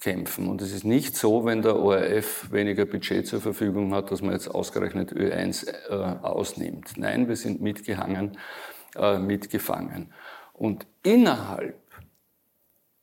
kämpfen. 0.00 0.48
Und 0.48 0.62
es 0.62 0.72
ist 0.72 0.84
nicht 0.84 1.16
so, 1.16 1.44
wenn 1.44 1.62
der 1.62 1.76
ORF 1.76 2.52
weniger 2.52 2.86
Budget 2.86 3.26
zur 3.26 3.40
Verfügung 3.40 3.92
hat, 3.94 4.12
dass 4.12 4.22
man 4.22 4.32
jetzt 4.32 4.46
ausgerechnet 4.46 5.12
Ö1 5.12 5.88
ausnimmt. 6.22 6.92
Nein, 6.96 7.26
wir 7.26 7.34
sind 7.34 7.60
mitgehangen, 7.60 8.38
mitgefangen. 9.20 10.12
Und 10.52 10.86
innerhalb 11.02 11.80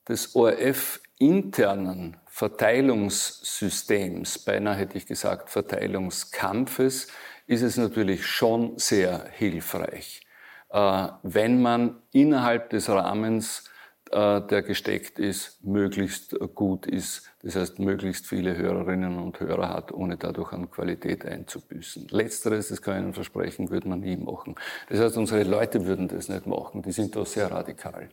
des 0.07 0.35
ORF 0.35 1.01
internen 1.17 2.17
Verteilungssystems, 2.27 4.39
beinahe 4.39 4.75
hätte 4.75 4.97
ich 4.97 5.05
gesagt 5.05 5.49
Verteilungskampfes, 5.49 7.07
ist 7.47 7.61
es 7.61 7.77
natürlich 7.77 8.25
schon 8.25 8.77
sehr 8.77 9.25
hilfreich, 9.31 10.21
äh, 10.69 11.07
wenn 11.23 11.61
man 11.61 12.01
innerhalb 12.11 12.69
des 12.71 12.89
Rahmens, 12.89 13.69
äh, 14.11 14.41
der 14.41 14.63
gesteckt 14.63 15.19
ist, 15.19 15.63
möglichst 15.63 16.35
gut 16.53 16.85
ist. 16.85 17.29
Das 17.43 17.55
heißt, 17.55 17.79
möglichst 17.79 18.27
viele 18.27 18.57
Hörerinnen 18.57 19.19
und 19.19 19.39
Hörer 19.39 19.69
hat, 19.69 19.91
ohne 19.91 20.17
dadurch 20.17 20.53
an 20.53 20.69
Qualität 20.71 21.25
einzubüßen. 21.25 22.07
Letzteres, 22.09 22.69
das 22.69 22.81
kann 22.81 22.97
ich 22.97 23.03
Ihnen 23.03 23.13
versprechen, 23.13 23.69
würde 23.69 23.87
man 23.87 23.99
nie 23.99 24.17
machen. 24.17 24.55
Das 24.89 24.99
heißt, 24.99 25.17
unsere 25.17 25.43
Leute 25.43 25.85
würden 25.85 26.07
das 26.07 26.29
nicht 26.29 26.47
machen. 26.47 26.81
Die 26.81 26.91
sind 26.91 27.15
da 27.15 27.25
sehr 27.25 27.51
radikal. 27.51 28.09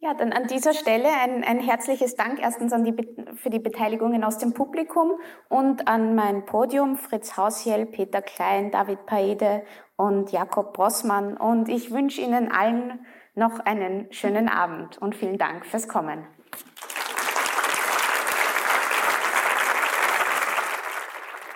Ja, 0.00 0.14
dann 0.14 0.32
an 0.32 0.46
dieser 0.46 0.74
Stelle 0.74 1.08
ein, 1.08 1.42
ein 1.42 1.58
herzliches 1.58 2.14
Dank 2.14 2.38
erstens 2.40 2.72
an 2.72 2.84
die, 2.84 2.94
für 3.34 3.50
die 3.50 3.58
Beteiligungen 3.58 4.22
aus 4.22 4.38
dem 4.38 4.54
Publikum 4.54 5.18
und 5.48 5.88
an 5.88 6.14
mein 6.14 6.46
Podium 6.46 6.94
Fritz 6.94 7.36
Hausjell, 7.36 7.84
Peter 7.84 8.22
Klein, 8.22 8.70
David 8.70 9.06
Paede 9.06 9.64
und 9.96 10.30
Jakob 10.30 10.72
Brossmann. 10.72 11.36
Und 11.36 11.68
ich 11.68 11.90
wünsche 11.90 12.20
Ihnen 12.20 12.52
allen 12.52 13.04
noch 13.34 13.58
einen 13.58 14.06
schönen 14.12 14.48
Abend 14.48 14.98
und 14.98 15.16
vielen 15.16 15.36
Dank 15.36 15.66
fürs 15.66 15.88
Kommen. 15.88 16.24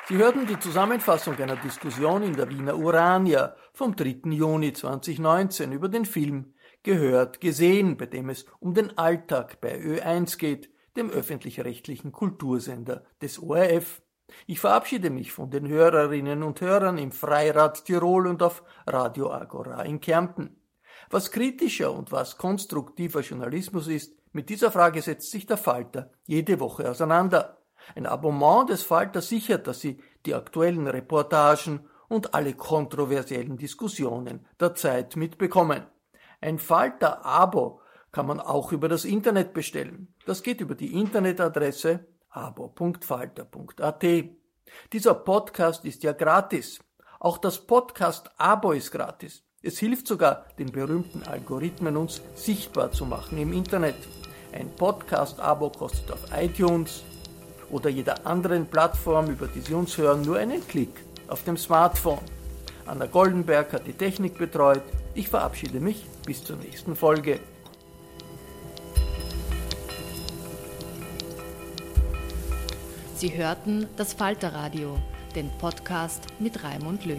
Sie 0.09 0.17
hörten 0.17 0.49
die 0.49 0.59
Zusammenfassung 0.59 1.37
einer 1.39 1.57
Diskussion 1.57 2.25
in 2.25 2.35
der 2.35 2.51
Wiener 2.51 2.77
Urania 2.77 3.55
vom 3.73 3.95
3. 3.95 4.31
Juni 4.33 4.73
2019 4.73 5.71
über 5.71 5.89
den 5.89 6.05
Film 6.05 6.52
Gehört, 6.83 7.41
gesehen, 7.41 7.97
bei 7.97 8.07
dem 8.07 8.29
es 8.29 8.45
um 8.59 8.75
den 8.75 8.99
Alltag 8.99 9.61
bei 9.61 9.79
Ö1 9.79 10.39
geht, 10.39 10.71
dem 10.97 11.11
öffentlich-rechtlichen 11.11 12.13
Kultursender 12.13 13.05
des 13.21 13.41
ORF. 13.41 14.03
Ich 14.47 14.61
verabschiede 14.61 15.11
mich 15.11 15.33
von 15.33 15.51
den 15.51 15.69
Hörerinnen 15.69 16.43
und 16.43 16.61
Hörern 16.61 16.99
im 16.99 17.13
Freirad 17.13 17.85
Tirol 17.85 18.27
und 18.27 18.43
auf 18.43 18.63
Radio 18.87 19.31
Agora 19.33 19.83
in 19.83 20.01
Kärnten. 20.01 20.57
Was 21.11 21.31
kritischer 21.31 21.93
und 21.93 22.11
was 22.11 22.39
konstruktiver 22.39 23.21
Journalismus 23.21 23.87
ist, 23.87 24.17
mit 24.33 24.49
dieser 24.49 24.71
Frage 24.71 25.03
setzt 25.03 25.31
sich 25.31 25.47
der 25.47 25.59
Falter 25.59 26.11
jede 26.27 26.59
Woche 26.59 26.91
auseinander. 26.91 27.59
Ein 27.95 28.07
Abonnement 28.07 28.71
des 28.71 28.83
Falter 28.83 29.21
sichert, 29.21 29.67
dass 29.67 29.81
Sie 29.81 30.01
die 30.25 30.35
aktuellen 30.35 30.87
Reportagen 30.87 31.81
und 32.09 32.35
alle 32.35 32.55
kontroversiellen 32.55 33.57
Diskussionen 33.57 34.47
der 34.59 34.75
Zeit 34.75 35.17
mitbekommen. 35.17 35.83
Ein 36.43 36.59
Falter-Abo 36.59 37.81
kann 38.11 38.27
man 38.27 38.41
auch 38.41 38.73
über 38.73 38.89
das 38.89 39.05
Internet 39.05 39.55
bestellen. 39.55 40.13
Das 40.27 40.43
geht 40.43 40.61
über 40.61 40.75
die 40.75 40.93
Internetadresse 40.93 42.01
abo.falter.at. 42.31 44.05
Dieser 44.93 45.15
Podcast 45.15 45.85
ist 45.85 46.03
ja 46.03 46.13
gratis. 46.13 46.81
Auch 47.21 47.39
das 47.39 47.59
Podcast-Abo 47.65 48.73
ist 48.73 48.91
gratis. 48.91 49.45
Es 49.63 49.79
hilft 49.79 50.09
sogar 50.09 50.47
den 50.59 50.73
berühmten 50.73 51.23
Algorithmen, 51.23 51.97
uns 51.97 52.21
sichtbar 52.35 52.91
zu 52.91 53.07
machen 53.07 53.39
im 53.39 53.53
Internet. 53.53 53.95
Ein 54.53 54.69
Podcast-Abo 54.75 55.71
kostet 55.71 56.11
auf 56.11 56.25
iTunes 56.37 57.05
oder 57.71 57.89
jeder 57.89 58.27
anderen 58.27 58.67
Plattform, 58.67 59.31
über 59.31 59.47
die 59.47 59.61
Sie 59.61 59.75
uns 59.75 59.97
hören, 59.97 60.23
nur 60.23 60.39
einen 60.39 60.67
Klick 60.67 61.05
auf 61.29 61.45
dem 61.45 61.57
Smartphone. 61.57 62.19
Anna 62.85 63.07
Goldenberg 63.07 63.73
hat 63.73 63.87
die 63.87 63.93
Technik 63.93 64.39
betreut. 64.39 64.83
Ich 65.15 65.29
verabschiede 65.29 65.79
mich 65.79 66.05
bis 66.25 66.45
zur 66.45 66.57
nächsten 66.57 66.97
Folge. 66.97 67.41
Sie 73.17 73.37
hörten 73.37 73.87
das 73.97 74.15
Falterradio, 74.15 74.99
den 75.35 75.51
Podcast 75.59 76.27
mit 76.41 76.65
Raimund 76.65 77.05
Löw. 77.05 77.19